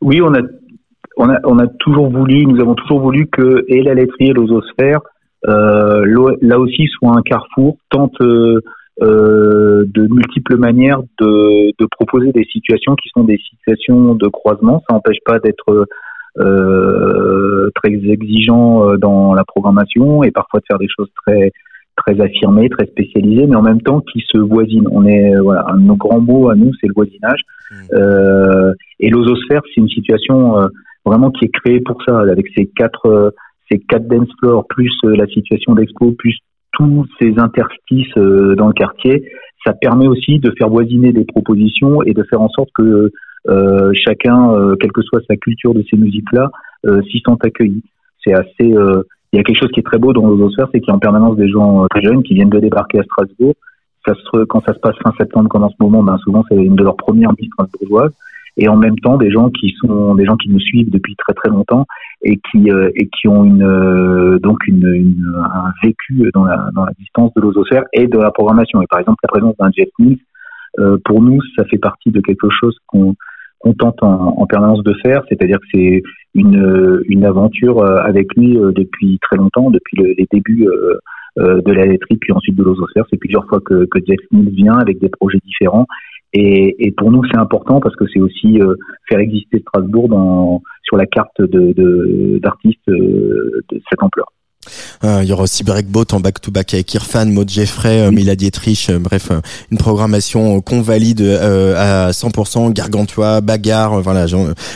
Oui, 0.01 0.21
on 0.21 0.33
a, 0.33 1.67
toujours 1.79 2.09
voulu, 2.09 2.45
nous 2.45 2.59
avons 2.61 2.75
toujours 2.75 3.01
voulu 3.01 3.27
que 3.27 3.65
et 3.67 3.81
la 3.81 3.93
laiterie 3.93 4.29
et 4.29 4.33
l'ososphère, 4.33 5.01
là 5.43 6.59
aussi, 6.59 6.87
soit 6.87 7.17
un 7.17 7.21
carrefour, 7.21 7.77
tente 7.89 8.17
de 8.21 10.07
multiples 10.07 10.57
manières 10.57 11.01
de, 11.19 11.85
proposer 11.91 12.31
des 12.31 12.45
situations 12.45 12.95
qui 12.95 13.09
sont 13.09 13.25
des 13.25 13.39
situations 13.49 14.15
de 14.15 14.27
croisement. 14.27 14.81
Ça 14.87 14.95
n'empêche 14.95 15.19
pas 15.25 15.39
d'être 15.39 15.85
très 16.39 17.93
exigeant 17.93 18.87
euh, 18.87 18.97
dans 18.97 19.33
la 19.33 19.43
programmation 19.43 20.23
et 20.23 20.31
parfois 20.31 20.59
de 20.59 20.65
faire 20.67 20.79
des 20.79 20.87
choses 20.87 21.09
très 21.25 21.51
très 21.95 22.21
affirmés, 22.21 22.69
très 22.69 22.85
spécialisés, 22.85 23.45
mais 23.45 23.57
en 23.57 23.61
même 23.61 23.81
temps 23.81 23.99
qui 23.99 24.23
se 24.31 24.37
voisinent. 24.37 24.87
On 24.91 25.05
est 25.05 25.35
voilà, 25.39 25.65
un 25.67 25.77
de 25.77 25.83
nos 25.83 25.97
grands 25.97 26.21
mots 26.21 26.49
à 26.49 26.55
nous, 26.55 26.71
c'est 26.79 26.87
le 26.87 26.93
voisinage. 26.93 27.41
Mmh. 27.71 27.75
Euh, 27.93 28.73
et 29.01 29.09
l'ososphère, 29.09 29.61
c'est 29.65 29.81
une 29.81 29.89
situation 29.89 30.55
vraiment 31.05 31.29
qui 31.29 31.45
est 31.45 31.49
créée 31.49 31.81
pour 31.81 32.01
ça, 32.07 32.19
avec 32.21 32.45
ces 32.55 32.67
quatre 32.67 33.33
ces 33.69 33.79
quatre 33.79 34.07
dance 34.07 34.29
floors 34.39 34.65
plus 34.67 34.91
la 35.03 35.27
situation 35.27 35.75
d'expo 35.75 36.13
plus 36.13 36.37
tous 36.71 37.05
ces 37.19 37.33
interstices 37.37 38.15
dans 38.15 38.67
le 38.67 38.73
quartier, 38.73 39.25
ça 39.65 39.73
permet 39.73 40.07
aussi 40.07 40.39
de 40.39 40.53
faire 40.57 40.69
voisiner 40.69 41.11
des 41.11 41.25
propositions 41.25 42.01
et 42.03 42.13
de 42.13 42.23
faire 42.23 42.41
en 42.41 42.49
sorte 42.49 42.69
que 42.75 42.83
euh, 42.83 43.11
chacun, 43.93 44.53
euh, 44.53 44.75
quelle 44.79 44.91
que 44.91 45.01
soit 45.01 45.21
sa 45.27 45.35
culture 45.37 45.73
de 45.73 45.83
ces 45.89 45.97
musiques-là, 45.97 46.49
euh, 46.85 47.01
s'y 47.03 47.21
sent 47.25 47.37
accueilli. 47.41 47.83
C'est 48.23 48.33
assez. 48.33 48.73
Euh, 48.73 49.03
il 49.31 49.37
y 49.37 49.39
a 49.39 49.43
quelque 49.43 49.59
chose 49.59 49.71
qui 49.71 49.79
est 49.79 49.83
très 49.83 49.99
beau 49.99 50.11
dans 50.11 50.27
l'ososphère, 50.27 50.67
c'est 50.71 50.79
qu'il 50.79 50.89
y 50.89 50.91
a 50.91 50.95
en 50.95 50.99
permanence 50.99 51.35
des 51.37 51.49
gens 51.49 51.85
très 51.89 52.01
jeunes 52.01 52.23
qui 52.23 52.33
viennent 52.33 52.49
de 52.49 52.59
débarquer 52.59 52.99
à 52.99 53.03
Strasbourg. 53.03 53.53
Ça 54.05 54.15
se, 54.15 54.43
quand 54.45 54.61
ça 54.65 54.73
se 54.73 54.79
passe 54.79 54.95
fin 55.03 55.13
septembre, 55.17 55.49
comme 55.49 55.63
en 55.63 55.69
ce 55.69 55.75
moment, 55.79 56.01
ben 56.01 56.17
souvent 56.17 56.43
c'est 56.49 56.55
une 56.55 56.75
de 56.75 56.83
leurs 56.83 56.95
premières 56.95 57.31
nuits 57.33 57.49
strasbourgeoises 57.53 58.13
et 58.59 58.67
en 58.67 58.75
même 58.75 58.97
temps 58.99 59.17
des 59.17 59.31
gens 59.31 59.49
qui 59.49 59.73
sont 59.79 60.15
des 60.15 60.25
gens 60.25 60.35
qui 60.35 60.49
nous 60.49 60.59
suivent 60.59 60.89
depuis 60.89 61.15
très 61.15 61.33
très 61.33 61.49
longtemps 61.49 61.85
et 62.23 62.39
qui 62.51 62.71
euh, 62.71 62.91
et 62.95 63.07
qui 63.07 63.27
ont 63.27 63.45
une 63.45 63.63
euh, 63.63 64.39
donc 64.39 64.67
une, 64.67 64.85
une, 64.85 65.33
un 65.43 65.71
vécu 65.81 66.29
dans 66.33 66.43
la 66.43 66.69
dans 66.73 66.85
la 66.85 66.91
distance 66.99 67.33
de 67.35 67.41
l'ososphère 67.41 67.83
et 67.93 68.07
de 68.07 68.17
la 68.17 68.31
programmation 68.31 68.81
et 68.81 68.87
par 68.87 68.99
exemple 68.99 69.19
la 69.23 69.29
présence 69.29 69.55
d'un 69.57 69.71
Jeff 69.71 69.89
Mills 69.97 70.19
euh, 70.79 70.97
pour 71.05 71.21
nous 71.21 71.39
ça 71.55 71.63
fait 71.65 71.77
partie 71.77 72.11
de 72.11 72.19
quelque 72.19 72.49
chose 72.49 72.77
qu'on 72.87 73.15
qu'on 73.59 73.73
tente 73.73 74.01
en, 74.01 74.35
en, 74.37 74.45
permanence 74.47 74.83
de 74.83 74.93
faire 75.03 75.23
c'est-à-dire 75.29 75.59
que 75.59 75.65
c'est 75.73 76.03
une 76.35 77.01
une 77.07 77.25
aventure 77.25 77.83
avec 77.83 78.33
lui 78.35 78.57
depuis 78.75 79.19
très 79.21 79.37
longtemps 79.37 79.69
depuis 79.69 79.97
les 79.97 80.27
débuts 80.31 80.67
de 81.37 81.71
la 81.71 81.85
laiterie 81.85 82.17
puis 82.17 82.31
ensuite 82.33 82.55
de 82.55 82.63
l'ososphère 82.63 83.05
c'est 83.09 83.17
plusieurs 83.17 83.45
fois 83.47 83.59
que, 83.59 83.85
que 83.85 83.99
Jeff 84.05 84.19
vient 84.31 84.77
avec 84.77 84.99
des 84.99 85.09
projets 85.09 85.39
différents 85.43 85.87
et, 86.33 86.75
et, 86.85 86.91
pour 86.91 87.11
nous, 87.11 87.23
c'est 87.25 87.39
important 87.39 87.79
parce 87.79 87.95
que 87.95 88.05
c'est 88.13 88.19
aussi 88.19 88.61
euh, 88.61 88.75
faire 89.07 89.19
exister 89.19 89.59
Strasbourg 89.59 90.09
dans, 90.09 90.61
sur 90.83 90.95
la 90.95 91.07
carte 91.07 91.41
d'artistes 91.41 92.87
de, 92.87 92.93
euh, 92.93 93.61
de 93.71 93.81
cette 93.89 94.03
ampleur. 94.03 94.31
Euh, 95.05 95.21
il 95.23 95.29
y 95.29 95.31
aura 95.31 95.43
aussi 95.43 95.63
Breakboat 95.63 96.07
en 96.11 96.19
back-to-back 96.19 96.73
avec 96.73 96.93
Irfan, 96.93 97.27
Maud 97.27 97.49
Jeffrey, 97.49 98.01
euh, 98.01 98.11
Mila 98.11 98.35
Dietrich, 98.35 98.87
euh, 98.89 98.99
bref, 98.99 99.31
une 99.71 99.77
programmation 99.77 100.59
qu'on 100.59 100.81
valide 100.81 101.21
à 101.21 102.11
100%, 102.11 102.71
Gargantua, 102.71 103.39
Bagarre, 103.39 104.01
voilà, 104.01 104.25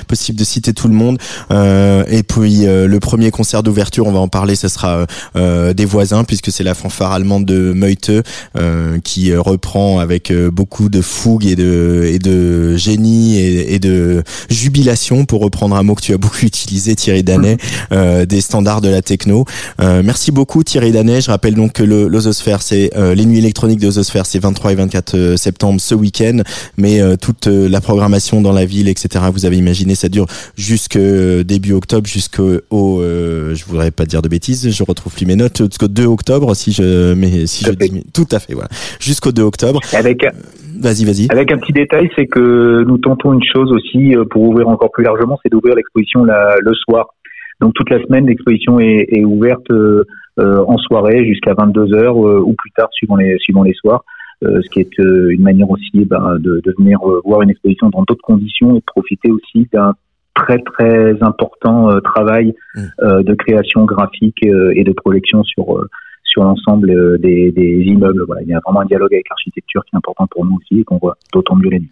possible 0.08 0.40
de 0.40 0.44
citer 0.46 0.74
tout 0.74 0.88
le 0.88 0.94
monde. 0.94 1.18
et 1.52 2.24
puis 2.24 2.66
le 2.66 2.98
premier 3.00 3.32
concert 3.32 3.64
d'ouverture, 3.64 4.08
on 4.08 4.12
va 4.12 4.20
en 4.20 4.28
parler, 4.28 4.56
ce 4.56 4.68
sera 4.68 5.06
des 5.36 5.86
voisins 5.86 6.24
puisque 6.24 6.52
c'est 6.52 6.64
la 6.64 6.74
fanfare 6.74 7.12
allemande 7.12 7.46
de 7.46 7.74
Meute 7.74 8.12
qui 9.04 9.36
reprend 9.36 10.00
avec 10.00 10.32
beaucoup 10.52 10.90
de 10.90 11.02
fougue 11.02 11.46
et 11.46 11.56
de 11.56 12.04
et 12.06 12.20
de 12.20 12.76
génie 12.78 13.38
et, 13.38 13.76
et, 13.76 13.80
de 13.80 14.24
jubilation 14.50 15.26
pour 15.26 15.42
reprendre 15.42 15.76
un 15.76 15.84
mot 15.84 15.96
que 15.96 16.02
tu 16.02 16.14
as 16.14 16.18
beaucoup 16.24 16.46
utilisé 16.46 16.96
Thierry 16.96 17.24
Danet 17.24 17.58
des 17.92 18.42
standards 18.42 18.82
de 18.82 18.90
la 18.90 19.02
techno. 19.02 19.46
Euh, 19.82 20.02
merci 20.04 20.32
beaucoup 20.32 20.64
Thierry 20.64 20.92
Danet. 20.92 21.22
Je 21.22 21.32
rappelle 21.32 21.56
donc 21.56 21.74
que 21.74 21.84
le 21.84 22.08
l'Ososphère, 22.08 22.62
c'est 22.62 22.92
euh, 22.96 23.16
les 23.16 23.26
nuits 23.26 23.40
électroniques 23.40 23.80
de 23.80 23.86
l'Ososphère, 23.86 24.26
c'est 24.26 24.40
23 24.40 24.72
et 24.72 24.76
24 24.76 25.16
euh, 25.16 25.36
septembre 25.36 25.80
ce 25.80 25.96
week-end. 25.96 26.42
Mais 26.78 27.00
toute 27.18 27.48
la 27.48 27.82
programmation 27.82 28.42
dans 28.42 28.52
la 28.52 28.66
ville, 28.66 28.88
etc. 28.88 29.26
Vous 29.32 29.46
avez 29.46 29.58
imaginé, 29.58 29.96
ça 29.96 30.10
dure 30.10 30.26
jusque 30.58 30.98
début 30.98 31.74
octobre, 31.74 32.08
jusqu'au, 32.08 32.62
je 32.72 33.66
voudrais 33.66 33.92
pas 33.92 34.06
dire 34.06 34.22
de 34.22 34.30
bêtises, 34.30 34.70
je 34.70 34.84
retrouve 34.84 35.14
plus 35.14 35.26
mes 35.26 35.36
notes, 35.36 35.58
jusqu'au 35.58 35.88
2 35.88 36.06
octobre 36.06 36.56
si 36.56 36.72
je, 36.72 37.14
mais 37.14 37.46
si 37.48 37.66
je 37.66 37.72
dis, 37.72 38.06
tout 38.14 38.28
à 38.32 38.40
fait, 38.40 38.54
voilà, 38.54 38.70
jusqu'au 39.00 39.32
2 39.32 39.42
octobre. 39.42 39.80
Avec 39.94 40.26
Vas-y, 40.76 41.06
vas-y. 41.06 41.28
Avec 41.30 41.52
un 41.52 41.58
petit 41.58 41.72
détail, 41.72 42.10
c'est 42.16 42.26
que 42.26 42.84
nous 42.84 42.98
tentons 42.98 43.34
une 43.34 43.44
chose 43.44 43.72
aussi 43.72 44.16
pour 44.32 44.44
ouvrir 44.44 44.68
encore 44.68 44.92
plus 44.92 45.04
largement, 45.04 45.40
c'est 45.44 45.50
d'ouvrir 45.50 45.76
l'exposition 45.76 46.24
le 46.24 46.74
soir. 46.74 47.14
Donc 47.64 47.74
toute 47.76 47.90
la 47.90 48.04
semaine, 48.04 48.28
l'exposition 48.28 48.78
est, 48.82 49.08
est, 49.08 49.24
ouverte 49.24 49.72
euh, 49.72 50.04
euh, 50.38 50.66
en 50.68 50.78
soirée 50.80 51.26
jusqu'à 51.26 51.54
22 51.54 51.86
h 51.86 51.96
euh, 51.96 52.42
ou 52.42 52.54
plus 52.56 52.72
tard, 52.72 52.90
suivant 52.92 53.16
les 53.16 53.38
suivant 53.40 53.64
les 53.64 53.74
soirs. 53.74 54.04
ce 54.42 54.70
qui 54.70 54.82
est 54.82 54.98
une 54.98 55.42
manière 55.42 55.70
aussi 55.70 56.04
ben, 56.04 56.36
de, 56.40 56.60
de, 56.62 56.76
venir 56.78 57.00
voir 57.24 57.42
une 57.42 57.52
exposition 57.52 57.90
dans 57.90 58.04
d'autres 58.04 58.28
conditions 58.32 58.72
et 58.72 58.80
de 58.80 58.86
profiter 58.86 59.32
aussi 59.32 59.70
d'un 59.72 59.94
très 60.36 60.60
très 60.60 61.16
important 61.24 62.02
travail 62.02 62.54
mmh. 62.76 63.24
de 63.30 63.34
création 63.36 63.86
graphique 63.86 64.44
et 64.44 64.84
de 64.84 64.92
projection 64.92 65.42
sur 65.44 65.66
sur 66.26 66.44
l'ensemble 66.44 67.20
des, 67.20 67.52
des, 67.52 67.84
immeubles. 67.86 68.24
Voilà. 68.26 68.42
Il 68.42 68.50
y 68.50 68.54
a 68.54 68.60
vraiment 68.66 68.82
un 68.82 68.86
dialogue 68.86 69.14
avec 69.14 69.30
l'architecture 69.30 69.86
qui 69.86 69.96
est 69.96 69.98
important 69.98 70.28
pour 70.28 70.46
nous 70.46 70.58
aussi 70.58 70.82
et 70.82 70.84
qu'on 70.84 70.98
voit 70.98 71.16
d'autant 71.32 71.56
mieux 71.56 71.70
les 71.70 71.80
nuits. 71.80 71.92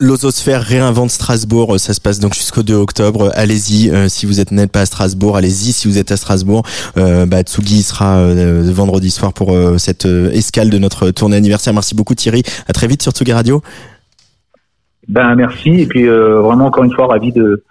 L'Ososphère 0.00 0.62
réinvente 0.62 1.10
Strasbourg, 1.10 1.80
ça 1.80 1.92
se 1.92 2.00
passe 2.00 2.20
donc 2.20 2.32
jusqu'au 2.32 2.62
2 2.62 2.72
octobre. 2.74 3.32
Allez-y, 3.34 3.90
euh, 3.90 4.08
si 4.08 4.26
vous 4.26 4.38
êtes 4.38 4.52
n'êtes 4.52 4.70
pas 4.70 4.82
à 4.82 4.86
Strasbourg, 4.86 5.36
allez-y 5.36 5.72
si 5.72 5.88
vous 5.88 5.98
êtes 5.98 6.12
à 6.12 6.16
Strasbourg. 6.16 6.62
Euh, 6.96 7.26
bah, 7.26 7.42
Tsugi 7.42 7.82
sera 7.82 8.18
euh, 8.18 8.62
vendredi 8.72 9.10
soir 9.10 9.32
pour 9.32 9.52
cette 9.76 10.04
escale 10.04 10.70
de 10.70 10.78
notre 10.78 11.10
tournée 11.10 11.36
anniversaire. 11.36 11.74
Merci 11.74 11.96
beaucoup 11.96 12.14
Thierry. 12.14 12.44
À 12.68 12.72
très 12.72 12.86
vite 12.86 13.02
sur 13.02 13.10
Tsugi 13.10 13.32
Radio. 13.32 13.60
Ben 15.08 15.34
merci 15.34 15.80
et 15.80 15.86
puis 15.86 16.06
vraiment 16.06 16.66
encore 16.66 16.84
une 16.84 16.94
fois 16.94 17.08
ravi 17.08 17.32
de 17.32 17.64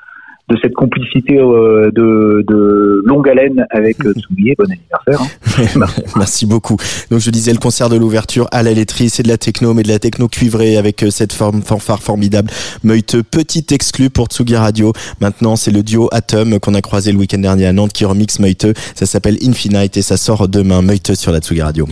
de 0.49 0.57
cette 0.62 0.73
complicité 0.73 1.38
euh, 1.38 1.91
de, 1.91 2.43
de, 2.47 3.01
longue 3.05 3.27
haleine 3.27 3.65
avec 3.69 4.05
euh, 4.05 4.13
Tsugi. 4.17 4.53
Bon 4.57 4.65
anniversaire. 4.65 5.21
Hein. 5.21 6.03
Merci 6.15 6.45
beaucoup. 6.45 6.77
Donc 7.12 7.19
je 7.19 7.29
disais 7.29 7.51
le 7.51 7.60
concert 7.60 7.89
de 7.89 7.97
l'ouverture 7.97 8.47
à 8.51 8.63
la 8.63 8.73
laiterie, 8.73 9.10
c'est 9.10 9.23
de 9.23 9.27
la 9.27 9.38
techno, 9.38 9.73
mais 9.73 9.83
de 9.83 9.89
la 9.89 9.99
techno 9.99 10.27
cuivrée 10.27 10.77
avec 10.77 11.03
euh, 11.03 11.10
cette 11.10 11.33
forme 11.33 11.62
fanfare 11.62 12.01
formidable. 12.01 12.49
Meute, 12.83 13.21
petit 13.23 13.65
exclu 13.71 14.10
pour 14.10 14.27
Tsugi 14.27 14.55
Radio. 14.55 14.93
Maintenant, 15.19 15.55
c'est 15.55 15.71
le 15.71 15.83
duo 15.83 16.07
Atom 16.12 16.60
qu'on 16.60 16.73
a 16.73 16.81
croisé 16.81 17.12
le 17.12 17.17
week-end 17.17 17.39
dernier 17.39 17.65
à 17.65 17.73
Nantes 17.73 17.93
qui 17.93 18.05
remixe 18.05 18.39
Meute. 18.39 18.67
Ça 18.95 19.05
s'appelle 19.05 19.38
Infinite 19.43 19.97
et 19.97 20.01
ça 20.01 20.17
sort 20.17 20.47
demain. 20.47 20.81
Meute 20.81 21.15
sur 21.15 21.31
la 21.31 21.39
Tsugi 21.39 21.62
Radio. 21.62 21.88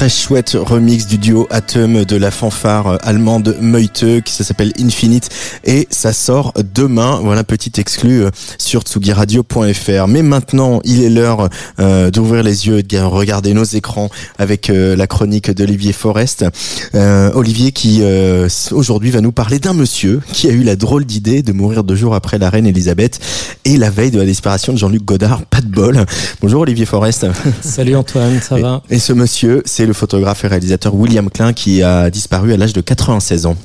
Très 0.00 0.08
chouette 0.08 0.56
remix 0.58 1.06
du 1.06 1.18
duo 1.18 1.46
Atom 1.50 2.06
de 2.06 2.16
la 2.16 2.30
fanfare 2.30 2.96
allemande 3.02 3.54
Meute 3.60 4.22
qui 4.24 4.32
s'appelle 4.32 4.72
Infinite 4.80 5.28
et 5.62 5.86
ça 5.90 6.14
sort 6.14 6.54
demain. 6.74 7.20
Voilà 7.22 7.44
petit 7.44 7.78
exclu 7.78 8.22
euh, 8.22 8.30
sur 8.56 8.80
tsugiradio.fr. 8.80 10.08
Mais 10.08 10.22
maintenant, 10.22 10.80
il 10.84 11.02
est 11.02 11.10
l'heure 11.10 11.50
euh, 11.80 12.10
d'ouvrir 12.10 12.42
les 12.42 12.66
yeux 12.66 12.78
et 12.78 12.82
de 12.82 12.96
regarder 12.96 13.52
nos 13.52 13.64
écrans 13.64 14.08
avec 14.38 14.70
euh, 14.70 14.96
la 14.96 15.06
chronique 15.06 15.50
d'Olivier 15.50 15.92
Forest. 15.92 16.46
Olivier 16.94 17.72
qui 17.72 18.02
aujourd'hui 18.70 19.10
va 19.10 19.20
nous 19.20 19.32
parler 19.32 19.58
d'un 19.58 19.74
monsieur 19.74 20.20
qui 20.32 20.48
a 20.48 20.50
eu 20.50 20.62
la 20.62 20.76
drôle 20.76 21.04
d'idée 21.04 21.42
de 21.42 21.52
mourir 21.52 21.84
deux 21.84 21.94
jours 21.94 22.14
après 22.14 22.38
la 22.38 22.48
reine 22.48 22.66
Elisabeth 22.66 23.20
et 23.66 23.76
la 23.76 23.90
veille 23.90 24.10
de 24.10 24.18
la 24.18 24.24
disparition 24.24 24.72
de 24.72 24.78
Jean-Luc 24.78 25.04
Godard. 25.04 25.42
Pas 25.44 25.60
de 25.60 25.68
bol. 25.68 26.04
Bonjour 26.40 26.62
Olivier 26.62 26.86
Forest. 26.86 27.26
Salut 27.60 27.96
Antoine, 27.96 28.40
ça 28.40 28.56
va? 28.56 28.82
Et 28.88 28.98
ce 28.98 29.12
monsieur, 29.12 29.62
c'est 29.66 29.89
le 29.90 29.94
photographe 29.94 30.44
et 30.44 30.46
réalisateur 30.46 30.94
William 30.94 31.28
Klein 31.28 31.52
qui 31.52 31.82
a 31.82 32.10
disparu 32.10 32.52
à 32.52 32.56
l'âge 32.56 32.72
de 32.72 32.80
96 32.80 33.46
ans. 33.46 33.56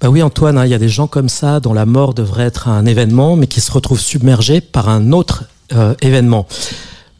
Bah 0.00 0.08
oui 0.08 0.22
Antoine, 0.22 0.56
hein, 0.56 0.64
il 0.64 0.70
y 0.70 0.74
a 0.74 0.78
des 0.78 0.88
gens 0.88 1.06
comme 1.06 1.28
ça 1.28 1.60
dont 1.60 1.74
la 1.74 1.84
mort 1.84 2.14
devrait 2.14 2.44
être 2.44 2.68
un 2.68 2.86
événement, 2.86 3.36
mais 3.36 3.46
qui 3.46 3.60
se 3.60 3.70
retrouvent 3.70 4.00
submergés 4.00 4.62
par 4.62 4.88
un 4.88 5.12
autre 5.12 5.44
euh, 5.74 5.94
événement. 6.00 6.46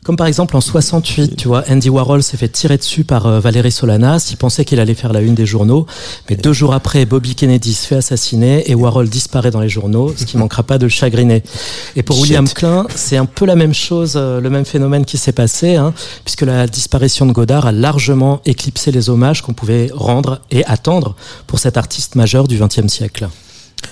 Comme 0.07 0.17
par 0.17 0.29
exemple 0.29 0.57
en 0.57 0.61
68, 0.61 1.35
tu 1.35 1.49
vois, 1.49 1.65
Andy 1.69 1.91
Warhol 1.91 2.23
s'est 2.23 2.37
fait 2.37 2.49
tirer 2.49 2.77
dessus 2.77 3.03
par 3.03 3.27
euh, 3.27 3.41
Valérie 3.41 3.73
Solanas. 3.73 4.29
Il 4.31 4.37
pensait 4.37 4.65
qu'il 4.65 4.79
allait 4.79 4.95
faire 4.95 5.13
la 5.13 5.21
une 5.21 5.35
des 5.35 5.47
journaux, 5.47 5.85
mais 6.31 6.37
deux 6.37 6.53
jours 6.53 6.75
après, 6.75 7.05
Bobby 7.07 7.35
Kennedy 7.35 7.75
se 7.75 7.89
fait 7.89 7.97
assassiner 7.97 8.71
et 8.71 8.77
Warhol 8.77 9.09
disparaît 9.09 9.51
dans 9.51 9.59
les 9.59 9.69
journaux, 9.69 10.15
ce 10.17 10.25
qui 10.25 10.37
manquera 10.37 10.63
pas 10.63 10.79
de 10.79 10.85
le 10.85 10.91
chagriner. 10.91 11.43
Et 11.97 12.05
pour 12.05 12.21
William 12.21 12.49
Klein, 12.49 12.87
c'est 12.95 13.17
un 13.17 13.27
peu 13.27 13.47
la 13.47 13.57
même 13.57 13.75
chose, 13.75 14.13
euh, 14.15 14.41
le 14.41 14.49
même 14.49 14.65
phénomène 14.65 15.05
qui 15.05 15.19
s'est 15.19 15.33
passé, 15.33 15.75
hein, 15.75 15.93
puisque 16.25 16.43
la 16.43 16.69
disparition 16.69 17.27
de 17.27 17.33
Godard 17.33 17.67
a 17.67 17.73
largement 17.73 18.43
éclipsé 18.45 18.93
les 18.93 19.11
hommages 19.11 19.43
qu'on 19.43 19.55
pouvait 19.55 19.91
rendre 19.93 20.41
et 20.53 20.65
attendre 20.67 21.17
pour 21.49 21.59
cet 21.59 21.77
artiste 21.77 22.15
majeur 22.15 22.47
du 22.47 22.61
XXe 22.61 22.87
siècle. 22.87 23.27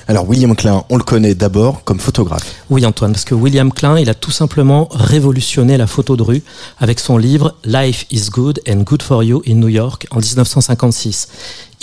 Alors 0.08 0.28
William 0.28 0.54
Klein, 0.54 0.84
on 0.90 0.96
le 0.96 1.02
connaît 1.02 1.34
d'abord 1.34 1.84
comme 1.84 1.98
photographe. 1.98 2.54
Oui 2.70 2.84
Antoine, 2.84 3.12
parce 3.12 3.24
que 3.24 3.34
William 3.34 3.72
Klein, 3.72 3.98
il 3.98 4.10
a 4.10 4.14
tout 4.14 4.30
simplement 4.30 4.88
révolutionné 4.90 5.76
la 5.76 5.86
photo 5.86 6.16
de 6.16 6.22
rue 6.22 6.42
avec 6.78 7.00
son 7.00 7.18
livre 7.18 7.54
Life 7.64 8.06
is 8.10 8.30
Good 8.30 8.60
and 8.68 8.82
Good 8.82 9.02
for 9.02 9.22
You 9.22 9.42
in 9.46 9.54
New 9.54 9.68
York 9.68 10.06
en 10.10 10.18
1956. 10.18 11.28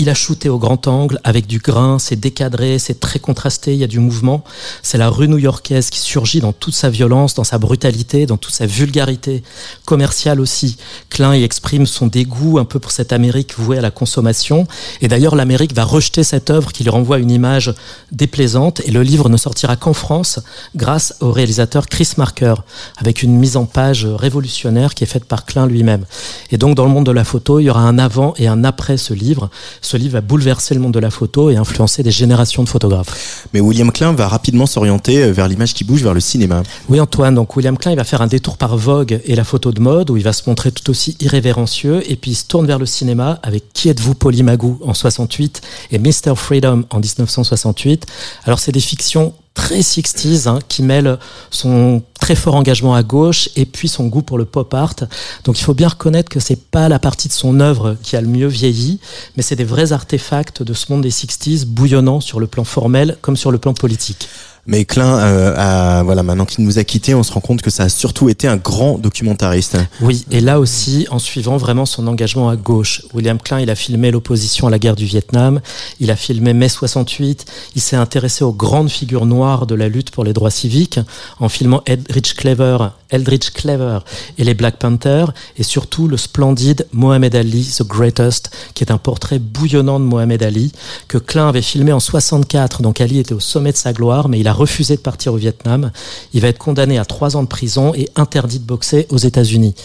Il 0.01 0.09
a 0.09 0.15
shooté 0.15 0.49
au 0.49 0.57
grand 0.57 0.87
angle 0.87 1.19
avec 1.23 1.45
du 1.45 1.59
grain, 1.59 1.99
c'est 1.99 2.19
décadré, 2.19 2.79
c'est 2.79 2.99
très 2.99 3.19
contrasté, 3.19 3.73
il 3.73 3.79
y 3.79 3.83
a 3.83 3.87
du 3.87 3.99
mouvement. 3.99 4.43
C'est 4.81 4.97
la 4.97 5.09
rue 5.09 5.27
new-yorkaise 5.27 5.91
qui 5.91 5.99
surgit 5.99 6.39
dans 6.39 6.53
toute 6.53 6.73
sa 6.73 6.89
violence, 6.89 7.35
dans 7.35 7.43
sa 7.43 7.59
brutalité, 7.59 8.25
dans 8.25 8.37
toute 8.37 8.55
sa 8.55 8.65
vulgarité 8.65 9.43
commerciale 9.85 10.39
aussi. 10.39 10.77
Klein 11.11 11.35
y 11.35 11.43
exprime 11.43 11.85
son 11.85 12.07
dégoût 12.07 12.57
un 12.57 12.65
peu 12.65 12.79
pour 12.79 12.89
cette 12.89 13.13
Amérique 13.13 13.53
vouée 13.59 13.77
à 13.77 13.81
la 13.81 13.91
consommation. 13.91 14.65
Et 15.01 15.07
d'ailleurs, 15.07 15.35
l'Amérique 15.35 15.75
va 15.75 15.83
rejeter 15.83 16.23
cette 16.23 16.49
œuvre 16.49 16.71
qui 16.71 16.81
lui 16.81 16.89
renvoie 16.89 17.19
une 17.19 17.29
image 17.29 17.71
déplaisante. 18.11 18.81
Et 18.85 18.89
le 18.89 19.03
livre 19.03 19.29
ne 19.29 19.37
sortira 19.37 19.75
qu'en 19.75 19.93
France 19.93 20.39
grâce 20.75 21.13
au 21.19 21.31
réalisateur 21.31 21.85
Chris 21.85 22.13
Marker, 22.17 22.55
avec 22.97 23.21
une 23.21 23.37
mise 23.37 23.55
en 23.55 23.65
page 23.65 24.07
révolutionnaire 24.07 24.95
qui 24.95 25.03
est 25.03 25.07
faite 25.07 25.25
par 25.25 25.45
Klein 25.45 25.67
lui-même. 25.67 26.05
Et 26.49 26.57
donc, 26.57 26.73
dans 26.73 26.85
le 26.85 26.91
monde 26.91 27.05
de 27.05 27.11
la 27.11 27.23
photo, 27.23 27.59
il 27.59 27.65
y 27.65 27.69
aura 27.69 27.81
un 27.81 27.99
avant 27.99 28.33
et 28.37 28.47
un 28.47 28.63
après 28.63 28.97
ce 28.97 29.13
livre 29.13 29.51
ce 29.91 29.97
livre 29.97 30.13
va 30.13 30.21
bouleverser 30.21 30.73
le 30.73 30.79
monde 30.79 30.93
de 30.93 30.99
la 30.99 31.11
photo 31.11 31.49
et 31.49 31.57
influencer 31.57 32.01
des 32.01 32.11
générations 32.11 32.63
de 32.63 32.69
photographes. 32.69 33.45
Mais 33.53 33.59
William 33.59 33.91
Klein 33.91 34.13
va 34.13 34.29
rapidement 34.29 34.65
s'orienter 34.65 35.21
euh, 35.21 35.33
vers 35.33 35.49
l'image 35.49 35.73
qui 35.73 35.83
bouge, 35.83 36.01
vers 36.01 36.13
le 36.13 36.21
cinéma. 36.21 36.63
Oui, 36.87 37.01
Antoine. 37.01 37.35
Donc 37.35 37.57
William 37.57 37.77
Klein, 37.77 37.91
il 37.91 37.97
va 37.97 38.05
faire 38.05 38.21
un 38.21 38.27
détour 38.27 38.55
par 38.55 38.77
Vogue 38.77 39.19
et 39.25 39.35
la 39.35 39.43
photo 39.43 39.73
de 39.73 39.81
mode, 39.81 40.09
où 40.09 40.15
il 40.15 40.23
va 40.23 40.31
se 40.31 40.43
montrer 40.47 40.71
tout 40.71 40.89
aussi 40.89 41.17
irrévérencieux, 41.19 42.09
et 42.09 42.15
puis 42.15 42.31
il 42.31 42.35
se 42.35 42.45
tourne 42.45 42.65
vers 42.65 42.79
le 42.79 42.85
cinéma 42.85 43.39
avec 43.43 43.73
Qui 43.73 43.89
êtes-vous, 43.89 44.15
Polymagou 44.15 44.79
en 44.85 44.93
68 44.93 45.61
et 45.91 45.99
Mr. 45.99 46.35
Freedom 46.37 46.85
en 46.89 46.99
1968. 46.99 48.05
Alors 48.45 48.59
c'est 48.59 48.71
des 48.71 48.79
fictions 48.79 49.33
très 49.53 49.79
60s, 49.79 50.47
hein, 50.47 50.59
qui 50.67 50.81
mêle 50.81 51.17
son 51.49 52.01
très 52.19 52.35
fort 52.35 52.55
engagement 52.55 52.95
à 52.95 53.03
gauche 53.03 53.49
et 53.55 53.65
puis 53.65 53.87
son 53.87 54.07
goût 54.07 54.21
pour 54.21 54.37
le 54.37 54.45
pop 54.45 54.73
art. 54.73 54.95
Donc 55.43 55.59
il 55.59 55.63
faut 55.63 55.73
bien 55.73 55.89
reconnaître 55.89 56.29
que 56.29 56.39
c'est 56.39 56.69
pas 56.69 56.87
la 56.89 56.99
partie 56.99 57.27
de 57.27 57.33
son 57.33 57.59
œuvre 57.59 57.97
qui 58.01 58.15
a 58.15 58.21
le 58.21 58.27
mieux 58.27 58.47
vieilli, 58.47 58.99
mais 59.35 59.43
c'est 59.43 59.55
des 59.55 59.63
vrais 59.63 59.91
artefacts 59.91 60.63
de 60.63 60.73
ce 60.73 60.91
monde 60.91 61.01
des 61.01 61.11
60s 61.11 61.65
bouillonnant 61.65 62.21
sur 62.21 62.39
le 62.39 62.47
plan 62.47 62.63
formel 62.63 63.17
comme 63.21 63.35
sur 63.35 63.51
le 63.51 63.57
plan 63.57 63.73
politique. 63.73 64.29
Mais 64.67 64.85
Klein, 64.85 65.17
euh, 65.19 66.01
voilà, 66.03 66.21
maintenant 66.23 66.45
qu'il 66.45 66.63
nous 66.63 66.77
a 66.77 66.83
quittés, 66.83 67.15
on 67.15 67.23
se 67.23 67.31
rend 67.31 67.39
compte 67.39 67.61
que 67.61 67.71
ça 67.71 67.83
a 67.83 67.89
surtout 67.89 68.29
été 68.29 68.47
un 68.47 68.57
grand 68.57 68.99
documentariste. 68.99 69.77
Oui, 70.01 70.25
et 70.29 70.39
là 70.39 70.59
aussi, 70.59 71.07
en 71.09 71.19
suivant 71.19 71.57
vraiment 71.57 71.85
son 71.85 72.07
engagement 72.07 72.49
à 72.49 72.55
gauche. 72.55 73.01
William 73.13 73.39
Klein, 73.39 73.59
il 73.59 73.69
a 73.69 73.75
filmé 73.75 74.11
l'opposition 74.11 74.67
à 74.67 74.69
la 74.69 74.77
guerre 74.77 74.95
du 74.95 75.05
Vietnam, 75.05 75.61
il 75.99 76.11
a 76.11 76.15
filmé 76.15 76.53
mai 76.53 76.69
68, 76.69 77.45
il 77.75 77.81
s'est 77.81 77.95
intéressé 77.95 78.43
aux 78.43 78.53
grandes 78.53 78.89
figures 78.89 79.25
noires 79.25 79.65
de 79.65 79.75
la 79.75 79.89
lutte 79.89 80.11
pour 80.11 80.23
les 80.23 80.33
droits 80.33 80.51
civiques, 80.51 80.99
en 81.39 81.49
filmant 81.49 81.81
Eldridge 81.85 82.33
Cleaver, 82.35 82.77
Eldridge 83.11 83.51
Cleaver 83.51 83.99
et 84.37 84.43
les 84.43 84.53
Black 84.53 84.77
Panthers, 84.77 85.31
et 85.57 85.63
surtout 85.63 86.07
le 86.07 86.17
splendide 86.17 86.87
Mohamed 86.91 87.35
Ali, 87.35 87.63
The 87.77 87.83
Greatest, 87.83 88.51
qui 88.73 88.83
est 88.83 88.91
un 88.91 88.97
portrait 88.97 89.39
bouillonnant 89.39 89.99
de 89.99 90.05
Mohamed 90.05 90.41
Ali, 90.43 90.71
que 91.07 91.17
Klein 91.17 91.49
avait 91.49 91.61
filmé 91.61 91.91
en 91.91 91.99
64, 91.99 92.81
donc 92.81 93.01
Ali 93.01 93.19
était 93.19 93.33
au 93.33 93.39
sommet 93.39 93.71
de 93.71 93.77
sa 93.77 93.93
gloire, 93.93 94.29
mais 94.29 94.39
il 94.39 94.47
a 94.47 94.53
refusé 94.53 94.95
de 94.95 95.01
partir 95.01 95.33
au 95.33 95.37
Vietnam. 95.37 95.91
Il 96.33 96.41
va 96.41 96.47
être 96.47 96.57
condamné 96.57 96.97
à 96.97 97.05
trois 97.05 97.35
ans 97.35 97.43
de 97.43 97.47
prison 97.47 97.93
et 97.95 98.09
interdit 98.15 98.59
de 98.59 98.65
boxer 98.65 99.07
aux 99.09 99.17
États-Unis. 99.17 99.75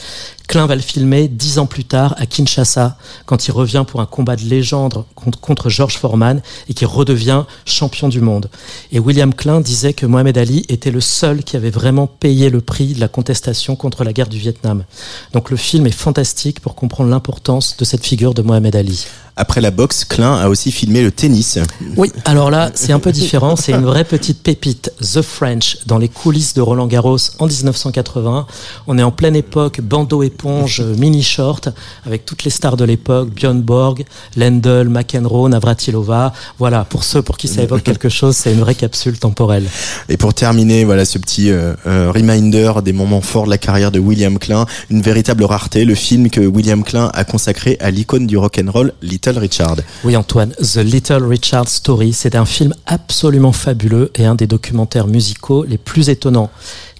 Klein 0.49 0.67
va 0.67 0.77
le 0.77 0.81
filmer 0.81 1.29
dix 1.29 1.59
ans 1.59 1.67
plus 1.67 1.85
tard 1.85 2.15
à 2.19 2.27
Kinshasa, 2.27 2.97
quand 3.25 3.49
il 3.49 3.53
revient 3.53 3.85
pour 3.87 4.01
un 4.01 4.07
combat 4.07 4.37
de 4.37 4.43
légende 4.43 5.05
contre, 5.15 5.69
George 5.71 5.97
Foreman 5.97 6.41
et 6.69 6.75
qui 6.75 6.85
redevient 6.85 7.45
champion 7.65 8.09
du 8.09 8.21
monde. 8.21 8.49
Et 8.93 8.99
William 8.99 9.35
Klein 9.35 9.61
disait 9.61 9.93
que 9.93 10.07
Mohamed 10.07 10.39
Ali 10.39 10.65
était 10.69 10.91
le 10.91 11.01
seul 11.01 11.43
qui 11.43 11.57
avait 11.57 11.71
vraiment 11.71 12.07
payé 12.07 12.51
le 12.51 12.61
prix 12.61 12.95
de 12.95 13.01
la 13.01 13.09
contestation 13.09 13.77
contre 13.77 14.05
la 14.05 14.13
guerre 14.13 14.29
du 14.29 14.39
Vietnam. 14.39 14.85
Donc 15.33 15.51
le 15.51 15.57
film 15.57 15.87
est 15.87 15.91
fantastique 15.91 16.61
pour 16.61 16.75
comprendre 16.75 17.11
l'importance 17.11 17.77
de 17.77 17.85
cette 17.85 18.05
figure 18.05 18.35
de 18.35 18.43
Mohamed 18.43 18.77
Ali. 18.77 19.07
Après 19.39 19.61
la 19.61 19.71
boxe, 19.71 20.07
Klein 20.07 20.35
a 20.35 20.49
aussi 20.49 20.73
filmé 20.73 21.03
le 21.03 21.11
tennis. 21.11 21.59
Oui, 21.99 22.11
alors 22.25 22.51
là, 22.51 22.71
c'est 22.73 22.95
un 22.95 22.99
peu 22.99 23.13
différent. 23.13 23.55
C'est 23.55 23.73
une 23.73 23.85
vraie 23.85 24.05
petite 24.05 24.43
pépite, 24.43 24.91
The 25.01 25.21
French, 25.21 25.77
dans 25.85 25.99
les 25.99 26.09
coulisses 26.09 26.55
de 26.55 26.63
Roland 26.63 26.87
Garros 26.87 27.19
en 27.39 27.47
1980. 27.47 28.47
On 28.87 28.97
est 28.97 29.03
en 29.03 29.11
pleine 29.11 29.37
époque 29.37 29.83
bandeau 29.83 30.23
éponge, 30.37 30.83
mini 30.99 31.23
short, 31.23 31.71
avec 32.05 32.27
toutes 32.27 32.45
les 32.45 32.51
stars 32.51 32.77
de 32.77 32.85
l'époque, 32.85 33.31
Björn 33.31 33.63
Borg, 33.63 34.05
Lendl, 34.37 34.89
McEnroe, 34.89 35.49
Navratilova. 35.49 36.35
Voilà, 36.59 36.85
pour 36.85 37.05
ceux 37.05 37.23
pour 37.23 37.39
qui 37.39 37.49
ça 37.49 37.63
évoque 37.63 37.83
quelque 37.91 38.11
chose, 38.11 38.37
c'est 38.37 38.53
une 38.53 38.61
vraie 38.61 38.75
capsule 38.75 39.19
temporelle. 39.19 39.65
Et 40.11 40.19
pour 40.19 40.35
terminer, 40.35 40.85
voilà 40.85 41.07
ce 41.07 41.17
petit 41.19 41.51
euh, 41.51 41.75
euh, 41.87 42.13
reminder 42.13 42.71
des 42.85 42.93
moments 42.93 43.23
forts 43.23 43.47
de 43.47 43.51
la 43.51 43.57
carrière 43.57 43.91
de 43.91 43.99
William 43.99 44.39
Klein, 44.39 44.67
une 44.91 45.01
véritable 45.01 45.45
rareté, 45.45 45.87
le 45.87 45.95
film 45.95 46.29
que 46.29 46.41
William 46.43 46.85
Klein 46.85 47.11
a 47.15 47.25
consacré 47.25 47.79
à 47.81 47.91
l'icône 47.91 48.27
du 48.27 48.37
rock 48.37 48.61
and 48.63 48.71
roll, 48.71 48.93
Little 49.01 49.39
Richard. 49.39 49.77
Oui 50.05 50.17
Antoine, 50.17 50.53
The 50.61 50.77
Little 50.85 51.25
Richard 51.25 51.69
Story, 51.69 52.13
c'est 52.13 52.35
un 52.35 52.45
film 52.45 52.75
absolument 52.85 53.53
fabuleux 53.53 54.11
et 54.15 54.27
un 54.27 54.35
des 54.35 54.47
documentaires 54.47 55.07
musicaux 55.07 55.65
les 55.65 55.79
plus 55.79 56.11
étonnants. 56.11 56.51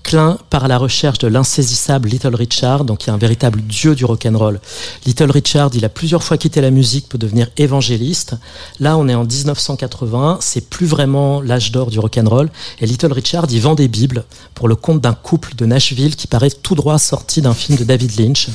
Klein 0.07 0.39
part 0.51 0.69
la 0.69 0.79
recherche 0.79 1.19
de 1.19 1.27
l'insaisissable 1.27 2.09
Little 2.09 2.37
Richard, 2.37 2.85
donc 2.85 2.99
qui 2.99 3.11
est 3.11 3.13
un 3.13 3.17
véritable 3.17 3.61
dieu 3.61 3.97
du 3.97 4.05
rock'n'roll. 4.05 4.61
Little 5.05 5.33
Richard, 5.33 5.71
il 5.75 5.85
a 5.85 5.89
plusieurs 5.89 6.23
fois 6.23 6.39
quitté 6.39 6.61
la 6.61 6.71
musique 6.71 7.09
pour 7.09 7.19
devenir 7.19 7.49
évangéliste. 7.57 8.37
Là, 8.79 8.97
on 8.97 9.09
est 9.09 9.17
en 9.17 9.25
1980, 9.25 10.39
c'est 10.41 10.71
plus 10.71 10.87
vraiment 10.87 11.41
l'âge 11.41 11.73
d'or 11.73 11.91
du 11.91 11.99
rock'n'roll. 11.99 12.51
Et 12.81 12.87
Little 12.87 13.13
Richard, 13.13 13.47
il 13.51 13.61
vend 13.61 13.75
des 13.75 13.89
bibles 13.89 14.23
pour 14.55 14.69
le 14.69 14.77
compte 14.77 15.01
d'un 15.01 15.13
couple 15.13 15.57
de 15.57 15.67
Nashville 15.67 16.15
qui 16.15 16.29
paraît 16.29 16.51
tout 16.51 16.77
droit 16.77 17.01
sorti 17.01 17.43
d'un 17.43 17.55
film 17.55 17.77
de 17.77 17.83
David 17.83 18.17
Lynch. 18.17 18.47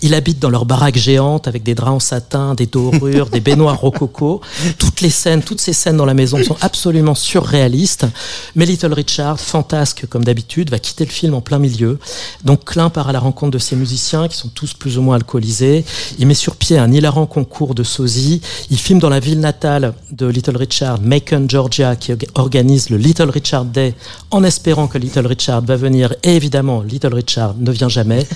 Il 0.00 0.14
habite 0.14 0.38
dans 0.38 0.48
leur 0.48 0.64
baraque 0.64 0.96
géante 0.96 1.46
avec 1.46 1.62
des 1.62 1.74
draps 1.74 1.96
en 1.96 2.00
satin, 2.00 2.54
des 2.54 2.64
dorures, 2.64 3.28
des 3.28 3.40
baignoires 3.40 3.78
rococo. 3.78 4.40
Toutes 4.78 5.02
les 5.02 5.10
scènes, 5.10 5.42
toutes 5.42 5.60
ces 5.60 5.74
scènes 5.74 5.98
dans 5.98 6.06
la 6.06 6.14
maison 6.14 6.42
sont 6.42 6.56
absolument 6.62 7.14
surréalistes. 7.14 8.06
Mais 8.54 8.64
Little 8.64 8.94
Richard, 8.94 9.38
fantasque 9.38 10.06
comme 10.06 10.24
d'habitude, 10.24 10.70
va 10.70 10.78
quitter 10.86 11.04
le 11.04 11.10
film 11.10 11.34
en 11.34 11.40
plein 11.40 11.58
milieu. 11.58 11.98
Donc 12.44 12.64
Klein 12.64 12.90
part 12.90 13.08
à 13.08 13.12
la 13.12 13.18
rencontre 13.20 13.52
de 13.52 13.58
ces 13.58 13.76
musiciens 13.76 14.28
qui 14.28 14.36
sont 14.36 14.48
tous 14.48 14.72
plus 14.74 14.98
ou 14.98 15.02
moins 15.02 15.16
alcoolisés. 15.16 15.84
Il 16.18 16.26
met 16.26 16.34
sur 16.34 16.56
pied 16.56 16.78
un 16.78 16.92
hilarant 16.92 17.26
concours 17.26 17.74
de 17.74 17.82
sosie. 17.82 18.40
Il 18.70 18.78
filme 18.78 18.98
dans 18.98 19.08
la 19.08 19.20
ville 19.20 19.40
natale 19.40 19.94
de 20.12 20.26
Little 20.26 20.56
Richard, 20.56 21.00
Macon, 21.00 21.46
Georgia, 21.48 21.96
qui 21.96 22.12
organise 22.34 22.90
le 22.90 22.96
Little 22.96 23.30
Richard 23.30 23.64
Day 23.64 23.94
en 24.30 24.44
espérant 24.44 24.86
que 24.86 24.98
Little 24.98 25.26
Richard 25.26 25.62
va 25.62 25.76
venir. 25.76 26.14
Et 26.22 26.36
évidemment, 26.36 26.82
Little 26.82 27.14
Richard 27.14 27.54
ne 27.58 27.72
vient 27.72 27.88
jamais. 27.88 28.26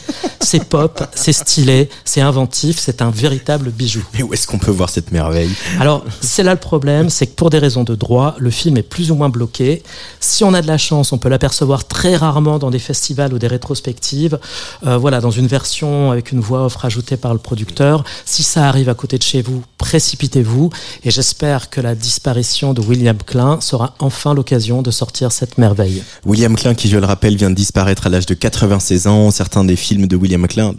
c'est 0.40 0.64
pop, 0.64 1.02
c'est 1.14 1.32
stylé, 1.32 1.88
c'est 2.04 2.20
inventif, 2.20 2.78
c'est 2.78 3.02
un 3.02 3.10
véritable 3.10 3.70
bijou. 3.70 4.02
Mais 4.14 4.22
où 4.22 4.32
est-ce 4.32 4.46
qu'on 4.46 4.58
peut 4.58 4.70
voir 4.70 4.90
cette 4.90 5.12
merveille? 5.12 5.50
Alors, 5.78 6.04
c'est 6.20 6.42
là 6.42 6.52
le 6.52 6.60
problème, 6.60 7.10
c'est 7.10 7.26
que 7.26 7.34
pour 7.34 7.50
des 7.50 7.58
raisons 7.58 7.84
de 7.84 7.94
droit, 7.94 8.34
le 8.38 8.50
film 8.50 8.76
est 8.76 8.82
plus 8.82 9.10
ou 9.10 9.14
moins 9.14 9.28
bloqué. 9.28 9.82
Si 10.18 10.42
on 10.42 10.54
a 10.54 10.62
de 10.62 10.66
la 10.66 10.78
chance, 10.78 11.12
on 11.12 11.18
peut 11.18 11.28
l'apercevoir 11.28 11.86
très 11.86 12.16
rarement 12.16 12.39
dans 12.40 12.70
des 12.70 12.78
festivals 12.78 13.32
ou 13.34 13.38
des 13.38 13.46
rétrospectives. 13.46 14.38
Euh, 14.86 14.96
voilà, 14.96 15.20
dans 15.20 15.30
une 15.30 15.46
version 15.46 16.10
avec 16.10 16.32
une 16.32 16.40
voix 16.40 16.64
off 16.64 16.76
rajoutée 16.76 17.16
par 17.16 17.32
le 17.32 17.38
producteur. 17.38 18.04
Si 18.24 18.42
ça 18.42 18.68
arrive 18.68 18.88
à 18.88 18.94
côté 18.94 19.18
de 19.18 19.22
chez 19.22 19.42
vous, 19.42 19.62
précipitez-vous. 19.78 20.70
Et 21.04 21.10
j'espère 21.10 21.70
que 21.70 21.80
la 21.80 21.94
disparition 21.94 22.72
de 22.74 22.80
William 22.80 23.16
Klein 23.16 23.60
sera 23.60 23.94
enfin 23.98 24.34
l'occasion 24.34 24.82
de 24.82 24.90
sortir 24.90 25.32
cette 25.32 25.58
merveille. 25.58 26.02
William 26.24 26.56
Klein, 26.56 26.74
qui 26.74 26.88
je 26.88 26.96
le 26.96 27.06
rappelle, 27.06 27.36
vient 27.36 27.50
de 27.50 27.54
disparaître 27.54 28.06
à 28.06 28.10
l'âge 28.10 28.26
de 28.26 28.34
96 28.34 29.06
ans. 29.06 29.30
Certains 29.30 29.64
des 29.64 29.76
films 29.76 30.06
de 30.06 30.16
William 30.16 30.46
Klein, 30.46 30.74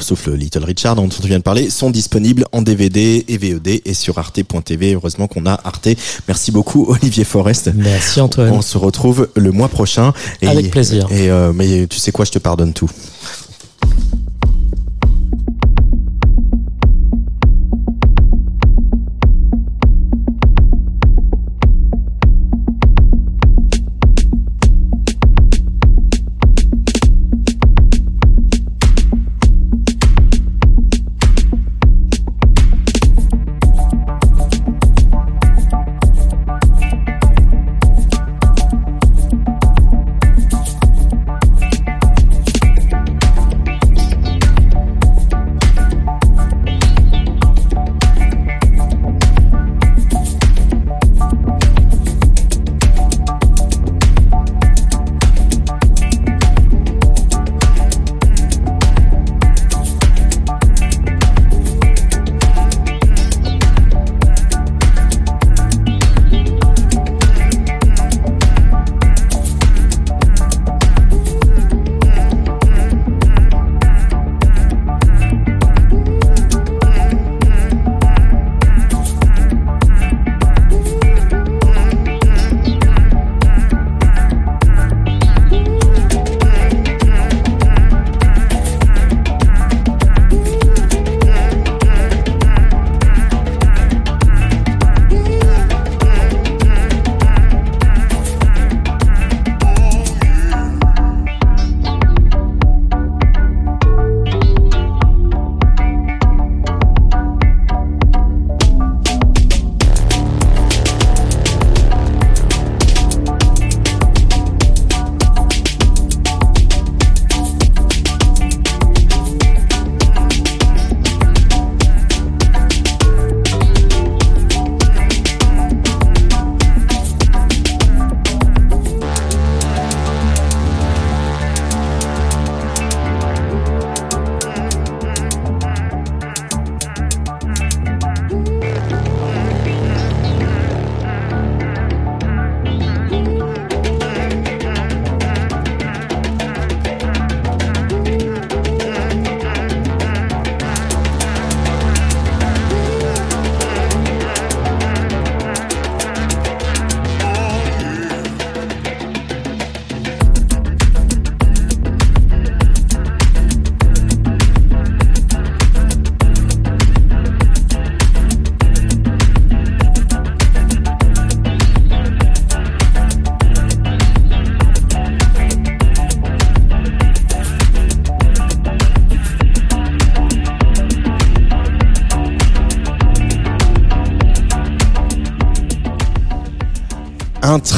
sauf 0.00 0.26
le 0.26 0.36
Little 0.36 0.64
Richard 0.64 0.96
dont 0.96 1.08
on 1.08 1.26
vient 1.26 1.38
de 1.38 1.42
parler, 1.42 1.70
sont 1.70 1.90
disponibles 1.90 2.44
en 2.52 2.62
DVD 2.62 3.24
et 3.28 3.38
VOD 3.38 3.80
et 3.84 3.94
sur 3.94 4.18
arte.tv. 4.18 4.94
Heureusement 4.94 5.26
qu'on 5.26 5.46
a 5.46 5.58
Arte. 5.64 5.88
Merci 6.28 6.52
beaucoup 6.52 6.86
Olivier 6.88 7.24
Forest. 7.24 7.70
Merci 7.74 8.20
Antoine. 8.20 8.50
On 8.52 8.62
se 8.62 8.78
retrouve 8.78 9.28
le 9.34 9.52
mois 9.52 9.68
prochain. 9.68 10.12
Avec 10.42 10.70
plaisir. 10.70 11.05
Et 11.10 11.30
euh, 11.30 11.52
mais 11.52 11.86
tu 11.86 11.98
sais 11.98 12.12
quoi, 12.12 12.24
je 12.24 12.32
te 12.32 12.38
pardonne 12.38 12.72
tout. 12.72 12.90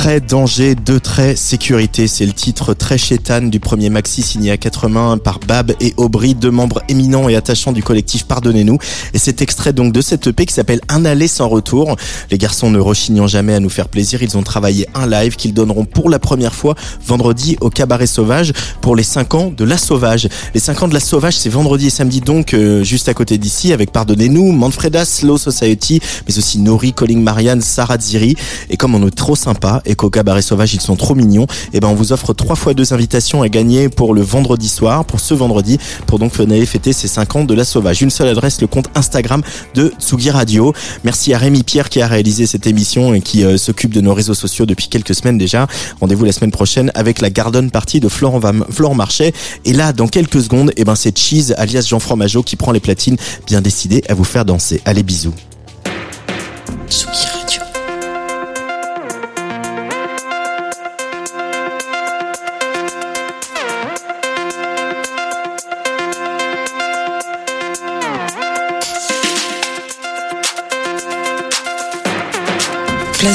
Très 0.08 0.20
danger, 0.22 0.74
deux 0.74 1.00
traits 1.00 1.36
sécurité. 1.36 2.08
C'est 2.08 2.24
le 2.24 2.32
titre 2.32 2.72
très 2.72 2.96
chétane 2.96 3.50
du 3.50 3.60
premier 3.60 3.90
maxi 3.90 4.22
signé 4.22 4.50
à 4.50 4.56
quatre 4.56 4.88
mains 4.88 5.18
par 5.18 5.38
Bab 5.38 5.74
et 5.80 5.92
Aubry, 5.98 6.34
deux 6.34 6.50
membres 6.50 6.80
éminents 6.88 7.28
et 7.28 7.36
attachants 7.36 7.72
du 7.72 7.82
collectif 7.82 8.24
Pardonnez-nous. 8.24 8.78
Et 9.12 9.18
cet 9.18 9.42
extrait 9.42 9.74
donc 9.74 9.92
de 9.92 10.00
cette 10.00 10.26
EP 10.26 10.46
qui 10.46 10.54
s'appelle 10.54 10.80
Un 10.88 11.04
aller 11.04 11.28
sans 11.28 11.46
retour. 11.46 11.94
Les 12.30 12.38
garçons 12.38 12.70
ne 12.70 12.78
rechignant 12.78 13.26
jamais 13.26 13.52
à 13.52 13.60
nous 13.60 13.68
faire 13.68 13.90
plaisir, 13.90 14.22
ils 14.22 14.38
ont 14.38 14.42
travaillé 14.42 14.86
un 14.94 15.06
live 15.06 15.36
qu'ils 15.36 15.52
donneront 15.52 15.84
pour 15.84 16.08
la 16.08 16.18
première 16.18 16.54
fois 16.54 16.74
vendredi 17.04 17.58
au 17.60 17.68
Cabaret 17.68 18.06
Sauvage 18.06 18.54
pour 18.80 18.96
les 18.96 19.02
5 19.02 19.34
ans 19.34 19.52
de 19.54 19.64
La 19.64 19.76
Sauvage. 19.76 20.30
Les 20.54 20.60
5 20.60 20.84
ans 20.84 20.88
de 20.88 20.94
La 20.94 21.00
Sauvage, 21.00 21.36
c'est 21.36 21.50
vendredi 21.50 21.88
et 21.88 21.90
samedi 21.90 22.22
donc 22.22 22.54
euh, 22.54 22.82
juste 22.82 23.10
à 23.10 23.14
côté 23.14 23.36
d'ici 23.36 23.74
avec 23.74 23.92
Pardonnez-nous, 23.92 24.52
Manfreda, 24.52 25.04
Slow 25.04 25.36
Society, 25.36 26.00
mais 26.26 26.38
aussi 26.38 26.60
Nori, 26.60 26.94
Calling 26.94 27.22
Marianne, 27.22 27.60
Sarah 27.60 27.98
Ziri. 27.98 28.36
Et 28.70 28.78
comme 28.78 28.94
on 28.94 29.06
est 29.06 29.14
trop 29.14 29.36
sympa 29.36 29.82
et 29.84 29.97
qu'au 29.98 30.08
cabaret 30.08 30.40
sauvage 30.40 30.72
ils 30.72 30.80
sont 30.80 30.96
trop 30.96 31.14
mignons, 31.14 31.44
et 31.44 31.74
eh 31.74 31.80
ben 31.80 31.88
on 31.88 31.94
vous 31.94 32.12
offre 32.12 32.32
trois 32.32 32.56
fois 32.56 32.72
deux 32.72 32.94
invitations 32.94 33.42
à 33.42 33.50
gagner 33.50 33.90
pour 33.90 34.14
le 34.14 34.22
vendredi 34.22 34.68
soir, 34.68 35.04
pour 35.04 35.20
ce 35.20 35.34
vendredi, 35.34 35.78
pour 36.06 36.18
donc 36.18 36.34
venir 36.34 36.66
fêter 36.66 36.92
ces 36.94 37.08
5 37.08 37.36
ans 37.36 37.44
de 37.44 37.54
la 37.54 37.64
sauvage. 37.64 38.00
Une 38.00 38.10
seule 38.10 38.28
adresse, 38.28 38.60
le 38.60 38.66
compte 38.66 38.88
Instagram 38.94 39.42
de 39.74 39.92
Tsugi 39.98 40.30
Radio. 40.30 40.72
Merci 41.04 41.34
à 41.34 41.38
Rémi 41.38 41.62
Pierre 41.64 41.88
qui 41.88 42.00
a 42.00 42.06
réalisé 42.06 42.46
cette 42.46 42.66
émission 42.66 43.12
et 43.12 43.20
qui 43.20 43.44
euh, 43.44 43.58
s'occupe 43.58 43.92
de 43.92 44.00
nos 44.00 44.14
réseaux 44.14 44.34
sociaux 44.34 44.66
depuis 44.66 44.88
quelques 44.88 45.14
semaines 45.14 45.38
déjà. 45.38 45.66
Rendez-vous 46.00 46.24
la 46.24 46.32
semaine 46.32 46.52
prochaine 46.52 46.90
avec 46.94 47.20
la 47.20 47.30
Garden 47.30 47.70
Party 47.70 48.00
de 48.00 48.08
Florent, 48.08 48.40
Florent 48.70 48.94
Marchais. 48.94 49.32
Et 49.64 49.72
là, 49.72 49.92
dans 49.92 50.08
quelques 50.08 50.40
secondes, 50.40 50.70
et 50.70 50.82
eh 50.82 50.84
ben 50.84 50.94
c'est 50.94 51.16
Cheese 51.16 51.52
alias 51.56 51.86
Jean 51.88 51.98
Fromageau 51.98 52.42
qui 52.42 52.56
prend 52.56 52.72
les 52.72 52.80
platines, 52.80 53.16
bien 53.46 53.60
décidé 53.60 54.02
à 54.08 54.14
vous 54.14 54.24
faire 54.24 54.44
danser. 54.44 54.80
Allez, 54.84 55.02
bisous. 55.02 55.34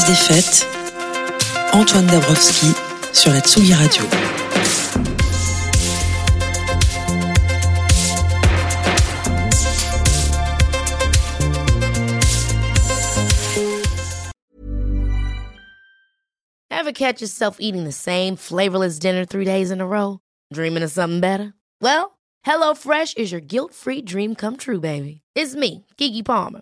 place 0.03 0.07
des 0.07 0.15
fêtes, 0.15 0.67
Antoine 1.73 2.05
Dabrowski 2.07 2.73
sur 3.11 3.31
la 3.31 3.39
Tsugi 3.39 3.73
Radio. 3.73 4.03
Ever 16.69 16.91
catch 16.91 17.21
yourself 17.21 17.57
eating 17.59 17.85
the 17.85 17.91
same 17.91 18.35
flavorless 18.35 18.99
dinner 18.99 19.25
three 19.25 19.45
days 19.45 19.71
in 19.71 19.79
a 19.79 19.85
row? 19.85 20.19
Dreaming 20.53 20.83
of 20.83 20.91
something 20.91 21.21
better? 21.21 21.53
Well, 21.81 22.17
HelloFresh 22.45 23.17
is 23.17 23.31
your 23.31 23.41
guilt-free 23.41 24.01
dream 24.01 24.35
come 24.35 24.57
true, 24.57 24.79
baby. 24.79 25.21
It's 25.35 25.55
me, 25.55 25.85
Kiki 25.97 26.23
Palmer. 26.23 26.61